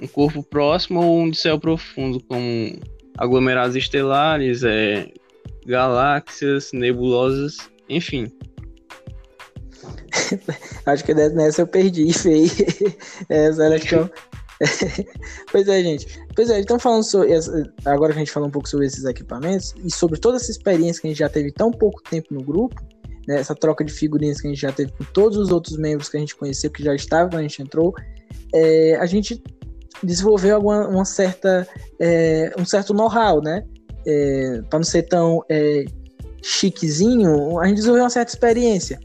[0.00, 2.78] um corpo próximo ou um de céu profundo, como
[3.16, 5.08] aglomerados estelares, é,
[5.66, 7.56] galáxias, nebulosas,
[7.88, 8.30] enfim.
[10.86, 12.50] Acho que nessa eu perdi, feio.
[13.28, 14.10] É, Celestial,
[15.52, 16.06] pois é, gente.
[16.34, 17.32] Pois é, então falando sobre.
[17.84, 21.00] Agora que a gente falou um pouco sobre esses equipamentos e sobre toda essa experiência
[21.00, 22.82] que a gente já teve tão pouco tempo no grupo,
[23.26, 26.08] né, essa troca de figurinhas que a gente já teve com todos os outros membros
[26.08, 27.92] que a gente conheceu, que já estavam quando a gente entrou,
[28.54, 29.42] é, a gente
[30.02, 31.66] desenvolveu alguma, uma certa,
[32.00, 33.62] é, um certo know-how, né?
[34.06, 35.84] É, para não ser tão é,
[36.42, 39.00] chiquezinho, a gente desenvolveu uma certa experiência.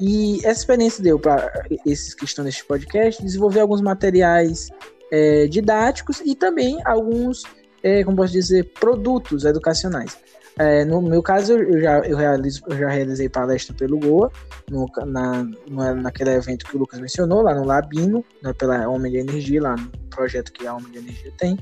[0.00, 1.50] E essa experiência deu para
[1.84, 4.68] esses que estão neste podcast desenvolver alguns materiais
[5.10, 7.42] é, didáticos e também alguns,
[7.82, 10.16] é, como posso dizer, produtos educacionais.
[10.58, 14.30] É, no meu caso, eu já, eu, realizo, eu já realizei palestra pelo Goa,
[14.68, 19.12] no, na, na, naquele evento que o Lucas mencionou, lá no Labino, né, pela Homem
[19.12, 21.56] de Energia, lá no projeto que a Homem de Energia tem,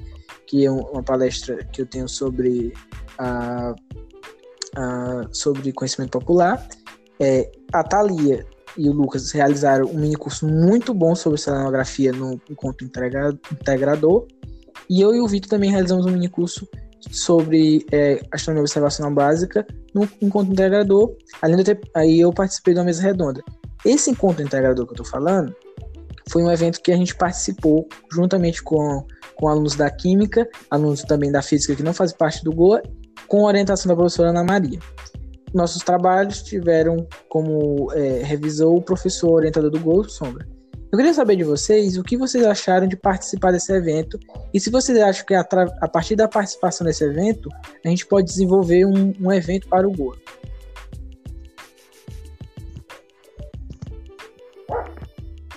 [0.47, 2.73] que é uma palestra que eu tenho sobre,
[3.19, 3.75] a,
[4.77, 6.67] a sobre conhecimento popular.
[7.21, 8.47] É, a Thalia
[8.77, 14.27] e o Lucas realizaram um mini curso muito bom sobre selenografia no encontro integrador.
[14.89, 16.69] E eu e o Vitor também realizamos um mini curso
[17.11, 21.15] sobre é, astronomia observacional básica no encontro integrador.
[21.41, 23.43] Além de ter, aí eu participei de uma mesa redonda.
[23.85, 25.55] Esse encontro integrador que eu estou falando
[26.29, 29.07] foi um evento que a gente participou juntamente com,
[29.37, 32.83] com alunos da Química, alunos também da Física que não fazem parte do GOA,
[33.29, 34.79] com orientação da professora Ana Maria
[35.57, 40.47] nossos trabalhos tiveram como é, revisor o professor orientador do Gol, Sombra.
[40.93, 44.19] Eu queria saber de vocês o que vocês acharam de participar desse evento
[44.55, 45.41] e se vocês acham que a,
[45.81, 47.49] a partir da participação nesse evento
[47.85, 50.17] a gente pode desenvolver um, um evento para o Goa.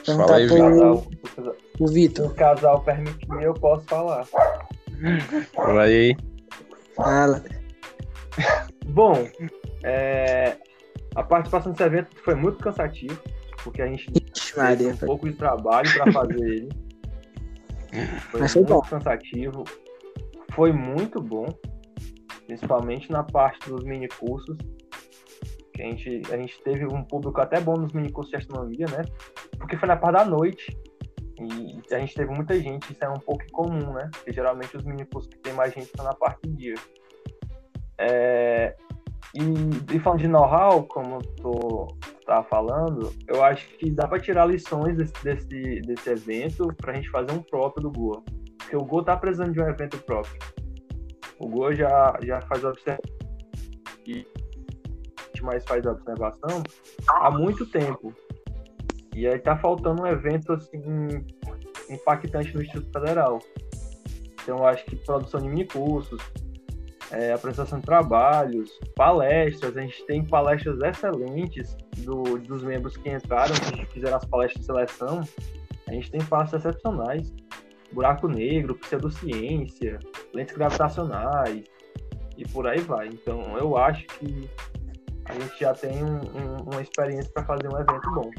[0.02, 1.04] Então, Fala aí, pro,
[1.80, 2.26] o Vitor.
[2.26, 4.26] Se o casal permitir, eu posso falar.
[5.54, 6.18] Fala aí.
[6.96, 7.44] Fala.
[8.88, 9.14] Bom,
[9.84, 10.58] é,
[11.16, 13.20] a participação desse evento foi muito cansativo,
[13.64, 16.70] porque a gente Ixi, Maria, um pouco de trabalho para fazer ele.
[18.30, 19.64] Foi Mas muito foi cansativo.
[20.54, 21.48] Foi muito bom,
[22.46, 24.56] principalmente na parte dos mini cursos.
[25.74, 28.86] Que a gente, a gente teve um público até bom nos mini cursos de astronomia,
[28.92, 29.02] né?
[29.58, 30.78] Porque foi na parte da noite.
[31.40, 34.10] E a gente teve muita gente, isso é um pouco comum, né?
[34.14, 36.76] Porque geralmente os mini cursos que tem mais gente estão na parte do dia.
[37.98, 38.76] É,
[39.36, 41.88] e, e falando de know-how, como tu
[42.20, 46.96] estava falando, eu acho que dá para tirar lições desse, desse, desse evento para a
[46.96, 48.24] gente fazer um próprio do Goa.
[48.58, 50.40] Porque o Goa está precisando de um evento próprio.
[51.40, 53.20] O Goa já, já faz observação
[54.06, 54.26] e
[55.40, 56.64] gente mais faz observação
[57.08, 58.14] há muito tempo.
[59.16, 61.26] E aí tá faltando um evento assim
[61.90, 63.40] impactante no Instituto Federal.
[64.44, 66.22] Então acho que produção de mini cursos,
[67.12, 69.76] é, apresentação de trabalhos, palestras.
[69.76, 74.66] A gente tem palestras excelentes do, dos membros que entraram, que fizeram as palestras de
[74.66, 75.22] seleção.
[75.88, 77.34] A gente tem palestras excepcionais.
[77.92, 79.98] Buraco negro, pseudociência,
[80.34, 81.64] lentes gravitacionais
[82.38, 83.08] e por aí vai.
[83.08, 84.50] Então eu acho que
[85.26, 88.32] a gente já tem um, um, uma experiência para fazer um evento bom.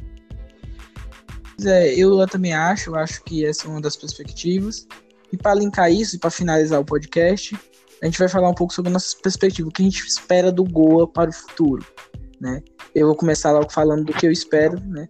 [1.67, 4.87] É, eu também acho, eu acho que essa é uma das perspectivas.
[5.33, 7.57] E para linkar isso e para finalizar o podcast,
[8.03, 10.51] a gente vai falar um pouco sobre a nossa perspectiva, o que a gente espera
[10.51, 11.85] do Goa para o futuro,
[12.41, 12.63] né?
[12.95, 15.07] Eu vou começar logo falando do que eu espero, né?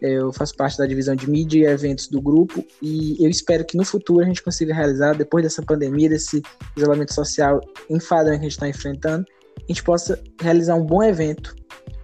[0.00, 3.76] Eu faço parte da divisão de mídia e eventos do grupo e eu espero que
[3.76, 6.42] no futuro a gente consiga realizar, depois dessa pandemia, desse
[6.76, 9.24] isolamento social enfadonho que a gente está enfrentando,
[9.56, 11.54] a gente possa realizar um bom evento,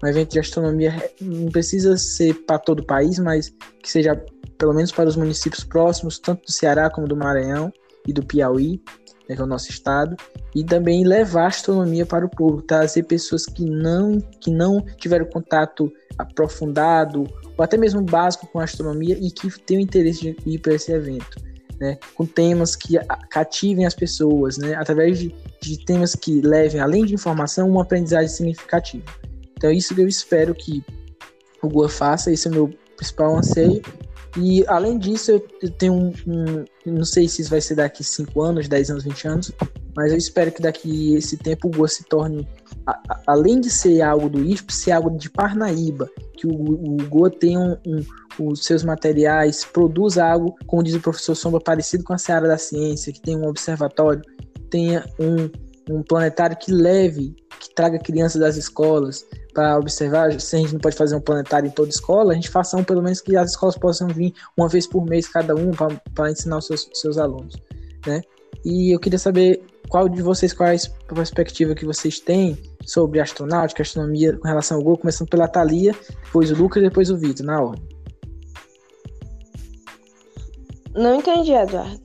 [0.02, 3.50] um evento de astronomia, não precisa ser para todo o país, mas
[3.82, 4.16] que seja
[4.56, 7.72] pelo menos para os municípios próximos, tanto do Ceará como do Maranhão
[8.06, 8.80] e do Piauí,
[9.30, 10.16] né, que é o nosso estado,
[10.52, 15.24] e também levar a astronomia para o público, trazer pessoas que não, que não tiveram
[15.24, 17.24] contato aprofundado
[17.56, 20.90] ou até mesmo básico com a astronomia e que tenham interesse de ir para esse
[20.90, 21.48] evento.
[21.80, 22.98] Né, com temas que
[23.30, 28.28] cativem as pessoas, né, através de, de temas que levem, além de informação, uma aprendizagem
[28.28, 29.02] significativa.
[29.56, 30.84] Então, é isso que eu espero que
[31.62, 33.80] o Goa faça, esse é o meu principal anseio,
[34.36, 38.40] e além disso, eu, tenho um, um, Não sei se isso vai ser daqui 5
[38.40, 39.52] anos, 10 anos, 20 anos,
[39.96, 42.46] mas eu espero que daqui esse tempo o Goa se torne,
[42.86, 47.30] a, a, além de ser algo do ISP, ser algo de Parnaíba, que o, o
[47.30, 52.12] tenha um, um, os seus materiais, produza algo, como diz o professor Sombra, parecido com
[52.12, 54.22] a Seara da Ciência, que tenha um observatório,
[54.70, 55.50] tenha um,
[55.92, 60.80] um planetário que leve, que traga crianças das escolas, para observar, se a gente não
[60.80, 63.50] pode fazer um planetário em toda escola, a gente faça um pelo menos que as
[63.50, 65.70] escolas possam vir uma vez por mês cada um
[66.14, 67.56] para ensinar os seus, seus alunos,
[68.06, 68.22] né?
[68.64, 73.20] E eu queria saber qual de vocês, qual é a perspectiva que vocês têm sobre
[73.20, 75.94] astronáutica, astronomia com relação ao Gol, começando pela Thalia,
[76.24, 77.88] depois o Lucas e depois o Vitor, na ordem.
[80.94, 82.00] Não entendi, Eduardo.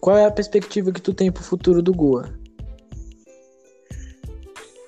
[0.00, 2.32] Qual é a perspectiva que tu tem para o futuro do Goa?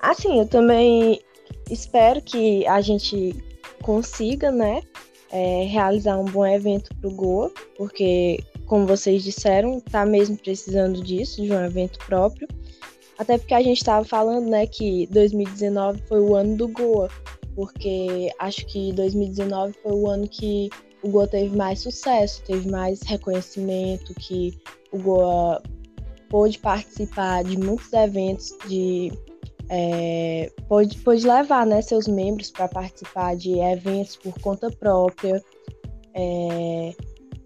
[0.01, 1.21] Assim, eu também
[1.69, 3.35] espero que a gente
[3.81, 4.81] consiga, né,
[5.31, 11.01] é, realizar um bom evento para o Goa, porque, como vocês disseram, tá mesmo precisando
[11.01, 12.47] disso, de um evento próprio.
[13.17, 17.09] Até porque a gente estava falando, né, que 2019 foi o ano do Goa.
[17.55, 20.69] porque acho que 2019 foi o ano que
[21.03, 24.57] o Goa teve mais sucesso, teve mais reconhecimento, que
[24.91, 25.61] o Goa
[26.29, 29.11] pôde participar de muitos eventos, de
[29.69, 35.43] é, pôde levar né, seus membros para participar de eventos por conta própria.
[36.13, 36.93] É,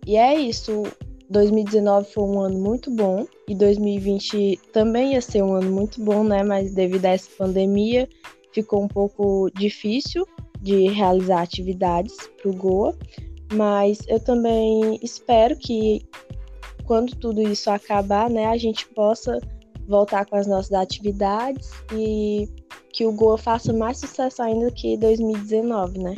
[0.05, 0.83] e é isso.
[1.29, 6.23] 2019 foi um ano muito bom e 2020 também ia ser um ano muito bom,
[6.23, 6.41] né?
[6.41, 8.07] Mas devido a essa pandemia
[8.53, 10.25] ficou um pouco difícil
[10.61, 12.97] de realizar atividades para o Goa.
[13.53, 16.05] Mas eu também espero que
[16.85, 19.39] quando tudo isso acabar, né, a gente possa
[19.87, 22.47] voltar com as nossas atividades e
[22.91, 26.15] que o Goa faça mais sucesso ainda que 2019, né?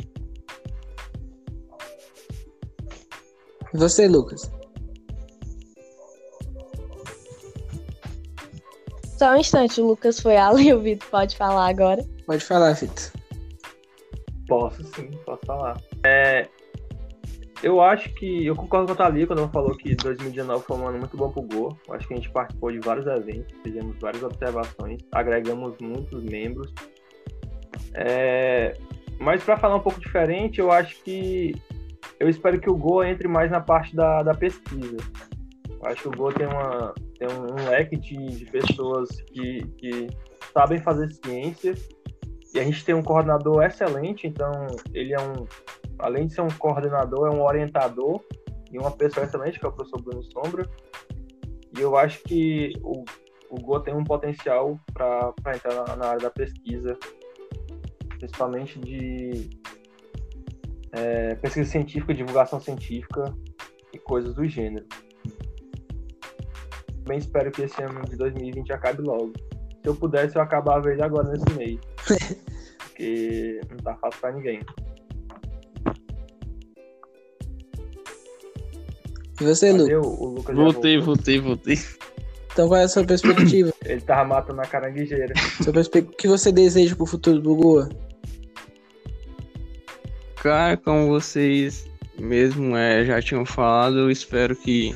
[3.72, 4.50] E você, Lucas?
[9.16, 12.04] Só um instante, o Lucas foi ali, o Vitor pode falar agora.
[12.26, 13.12] Pode falar, Vitor.
[14.48, 15.80] Posso sim, posso falar.
[16.04, 16.48] É,
[17.62, 18.46] eu acho que.
[18.46, 21.30] Eu concordo com a Thalia quando ela falou que 2019 foi um ano muito bom
[21.30, 21.76] pro Go.
[21.86, 26.72] Eu acho que a gente participou de vários eventos, fizemos várias observações, agregamos muitos membros.
[27.94, 28.76] É,
[29.18, 31.54] mas para falar um pouco diferente, eu acho que.
[32.18, 34.96] Eu espero que o Go entre mais na parte da, da pesquisa.
[35.68, 40.08] Eu acho que o Go tem, uma, tem um, leque de, de pessoas que, que
[40.52, 41.74] sabem fazer ciência.
[42.52, 44.50] E a gente tem um coordenador excelente, então
[44.92, 45.46] ele é um
[46.00, 48.20] além de ser um coordenador, é um orientador
[48.70, 50.68] e uma pessoa excelente, que é o professor Bruno Sombra.
[51.76, 53.04] E eu acho que o,
[53.50, 56.96] o Go tem um potencial para entrar na, na, área da pesquisa,
[58.18, 59.50] principalmente de
[60.92, 63.34] é, pesquisa científica, divulgação científica
[63.92, 64.86] e coisas do gênero.
[67.04, 69.32] Também espero que esse ano de 2020 acabe logo.
[69.82, 71.80] Se eu pudesse, eu acabava ele agora nesse mês.
[73.00, 74.60] porque não tá fácil para ninguém.
[79.40, 79.84] E você, Lu?
[80.00, 81.78] O, Lucas voltei, voltei, voltei.
[82.52, 83.72] Então qual é a sua perspectiva?
[83.84, 85.32] Ele tava matando a caranguejeira.
[85.62, 86.00] Sua perspe...
[86.00, 87.88] O que você deseja pro futuro do Goa?
[90.36, 91.88] Cara, como vocês
[92.18, 94.94] mesmo é, já tinham falado, eu espero que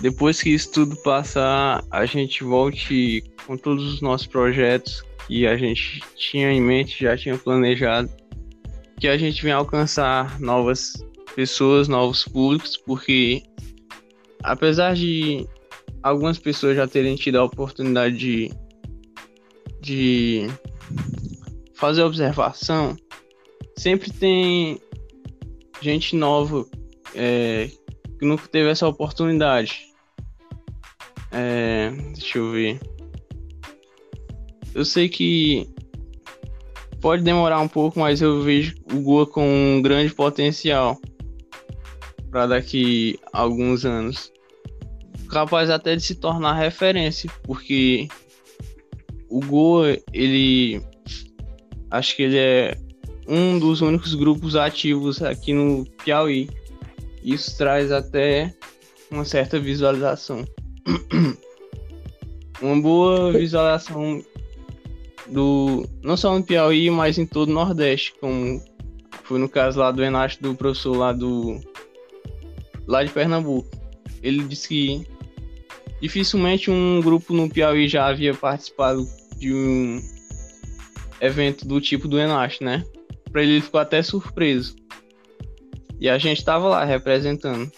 [0.00, 5.56] depois que isso tudo passar, a gente volte com todos os nossos projetos que a
[5.56, 8.10] gente tinha em mente, já tinha planejado,
[8.98, 10.94] que a gente venha alcançar novas
[11.34, 13.42] pessoas, novos públicos, porque
[14.42, 15.46] apesar de
[16.02, 18.50] algumas pessoas já terem tido a oportunidade de,
[19.80, 20.46] de
[21.74, 22.96] fazer observação,
[23.76, 24.80] sempre tem
[25.80, 26.66] gente nova
[27.14, 27.70] é,
[28.18, 29.86] que nunca teve essa oportunidade.
[31.32, 32.80] É, deixa eu ver.
[34.74, 35.68] Eu sei que
[37.00, 41.00] pode demorar um pouco, mas eu vejo o Goa com um grande potencial
[42.30, 44.32] para daqui a alguns anos.
[45.28, 48.08] Capaz até de se tornar referência, porque
[49.28, 50.82] o Goa, ele
[51.90, 52.76] acho que ele é
[53.28, 56.50] um dos únicos grupos ativos aqui no Piauí.
[57.22, 58.54] Isso traz até
[59.10, 60.44] uma certa visualização.
[62.60, 64.22] uma boa visualização
[65.28, 68.60] do não só no Piauí, mas em todo o Nordeste, como
[69.24, 71.60] foi no caso lá do Enacho do professor lá do
[72.86, 73.68] lá de Pernambuco.
[74.22, 75.06] Ele disse que
[76.00, 79.06] dificilmente um grupo no Piauí já havia participado
[79.38, 80.00] de um
[81.20, 82.84] evento do tipo do Enache, né?
[83.30, 84.76] Para ele, ele ficou até surpreso.
[85.98, 87.70] E a gente estava lá representando.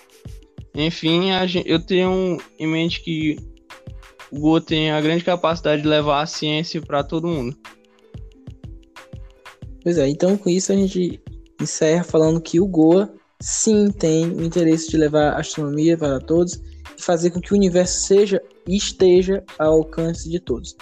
[0.74, 3.36] Enfim, gente, eu tenho em mente que
[4.30, 7.56] o Goa tem a grande capacidade de levar a ciência para todo mundo.
[9.82, 11.20] Pois é, então com isso a gente
[11.60, 13.12] encerra falando que o Goa
[13.42, 16.60] sim tem o interesse de levar astronomia para todos
[16.96, 20.76] e fazer com que o universo seja e esteja ao alcance de todos.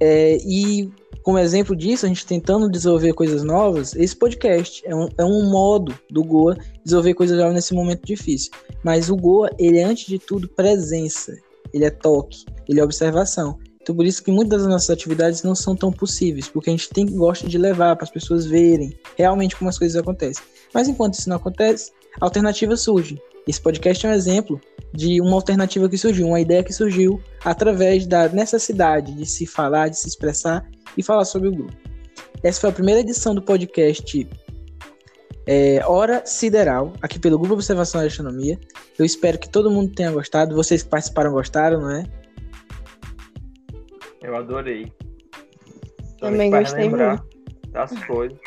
[0.00, 0.90] É, e
[1.22, 5.48] como exemplo disso, a gente tentando desenvolver coisas novas, esse podcast é um, é um
[5.50, 8.50] modo do Goa desenvolver coisas novas nesse momento difícil.
[8.82, 11.34] Mas o Goa, ele é antes de tudo presença,
[11.72, 13.58] ele é toque, ele é observação.
[13.80, 16.88] Então por isso que muitas das nossas atividades não são tão possíveis, porque a gente
[16.90, 20.42] tem gosta de levar para as pessoas verem realmente como as coisas acontecem.
[20.74, 23.20] Mas enquanto isso não acontece, alternativas surgem.
[23.46, 24.60] Esse podcast é um exemplo
[24.92, 29.88] de uma alternativa que surgiu, uma ideia que surgiu através da necessidade de se falar,
[29.88, 30.66] de se expressar
[30.96, 31.72] e falar sobre o grupo.
[32.42, 34.28] Essa foi a primeira edição do podcast
[35.46, 38.58] é, Hora Sideral, aqui pelo Grupo Observação da Astronomia.
[38.98, 40.54] Eu espero que todo mundo tenha gostado.
[40.54, 42.04] Vocês que participaram gostaram, não é?
[44.22, 44.90] Eu adorei.
[46.18, 47.22] Também gostei muito.
[47.70, 48.38] Das coisas.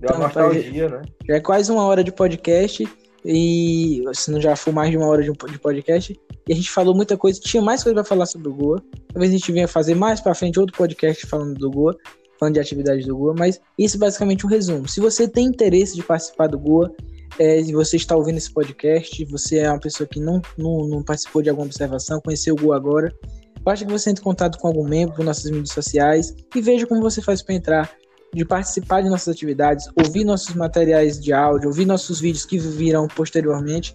[0.00, 1.02] Deu uma Então, nostalgia, né?
[1.26, 2.88] Já é quase uma hora de podcast.
[3.24, 6.18] E se não já for mais de uma hora de, de podcast.
[6.46, 7.40] E a gente falou muita coisa.
[7.40, 8.82] Tinha mais coisa pra falar sobre o Goa.
[9.12, 11.96] Talvez a gente venha fazer mais pra frente outro podcast falando do Goa.
[12.38, 13.34] Falando de atividades do Goa.
[13.36, 14.88] Mas isso é basicamente um resumo.
[14.88, 16.92] Se você tem interesse de participar do Goa.
[17.38, 21.02] É, se você está ouvindo esse podcast, você é uma pessoa que não, não, não
[21.04, 23.14] participou de alguma observação, conheceu o Goa agora,
[23.62, 26.86] basta que você entre em contato com algum membro por nossas mídias sociais e veja
[26.86, 27.96] como você faz para entrar
[28.34, 33.08] de participar de nossas atividades, ouvir nossos materiais de áudio, ouvir nossos vídeos que virão
[33.08, 33.94] posteriormente.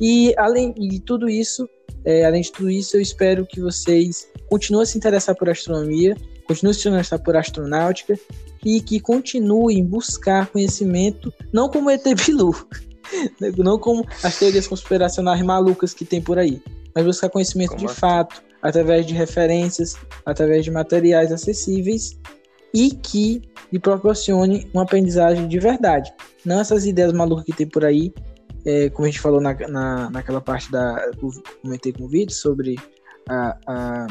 [0.00, 1.68] E além de tudo isso,
[2.04, 6.16] é, além de tudo isso, eu espero que vocês continuem a se interessar por astronomia,
[6.46, 8.18] continuem a se interessar por astronáutica
[8.64, 12.54] e que continuem buscar conhecimento, não como ET Bilu,
[13.56, 16.60] não como as teorias conspiracionais malucas que tem por aí,
[16.94, 18.00] mas buscar conhecimento Como de assim?
[18.00, 19.94] fato, através de referências,
[20.26, 22.18] através de materiais acessíveis
[22.72, 23.42] e que
[23.72, 26.12] lhe proporcione uma aprendizagem de verdade.
[26.44, 28.12] Não essas ideias malucas que tem por aí,
[28.64, 31.10] é, como a gente falou na, na, naquela parte da.
[31.20, 31.30] eu
[31.62, 32.76] comentei com o vídeo sobre
[33.28, 34.06] a, a,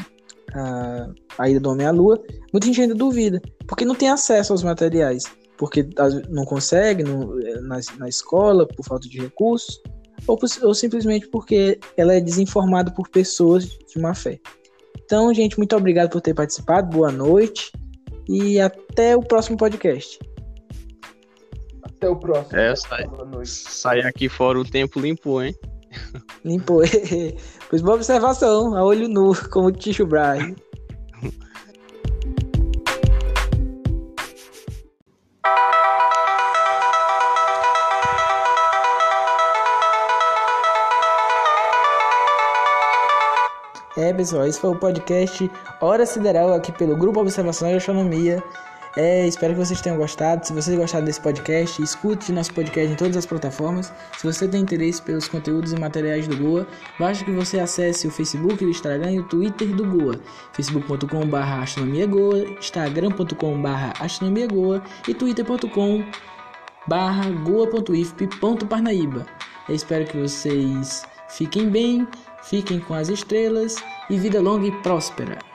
[0.54, 2.22] a, a ida do Homem à Lua.
[2.52, 5.24] Muita gente ainda duvida, porque não tem acesso aos materiais,
[5.56, 5.88] porque
[6.28, 9.80] não consegue no, eh, na, na escola por falta de recursos,
[10.26, 14.40] ou, ou simplesmente porque ela é desinformada por pessoas de má fé.
[15.04, 16.94] Então, gente, muito obrigado por ter participado.
[16.94, 17.72] Boa noite
[18.28, 20.18] e até o próximo podcast.
[21.82, 22.58] Até o próximo.
[22.58, 23.04] É, sai,
[23.44, 25.54] sai aqui fora o tempo limpou, hein?
[26.44, 26.82] Limpou.
[27.70, 30.54] pois boa observação, a olho nu, como o Ticho Brian.
[43.98, 48.40] É, pessoal, esse foi o podcast Hora Sideral aqui pelo Grupo Observação e Astronomia.
[48.96, 50.46] É, espero que vocês tenham gostado.
[50.46, 53.92] Se vocês gostaram desse podcast, escute nosso podcast em todas as plataformas.
[54.16, 56.64] Se você tem interesse pelos conteúdos e materiais do Goa,
[56.96, 60.14] basta que você acesse o Facebook, o Instagram e o Twitter do Goa.
[60.52, 66.04] facebook.com.br astronomiagoa, instagram.com.br astronomiagoa e twitter.com.br
[67.42, 69.26] goa.ifp.parnaíba.
[69.68, 72.06] Espero que vocês fiquem bem,
[72.42, 73.76] fiquem com as estrelas
[74.08, 75.47] e vida longa e próspera.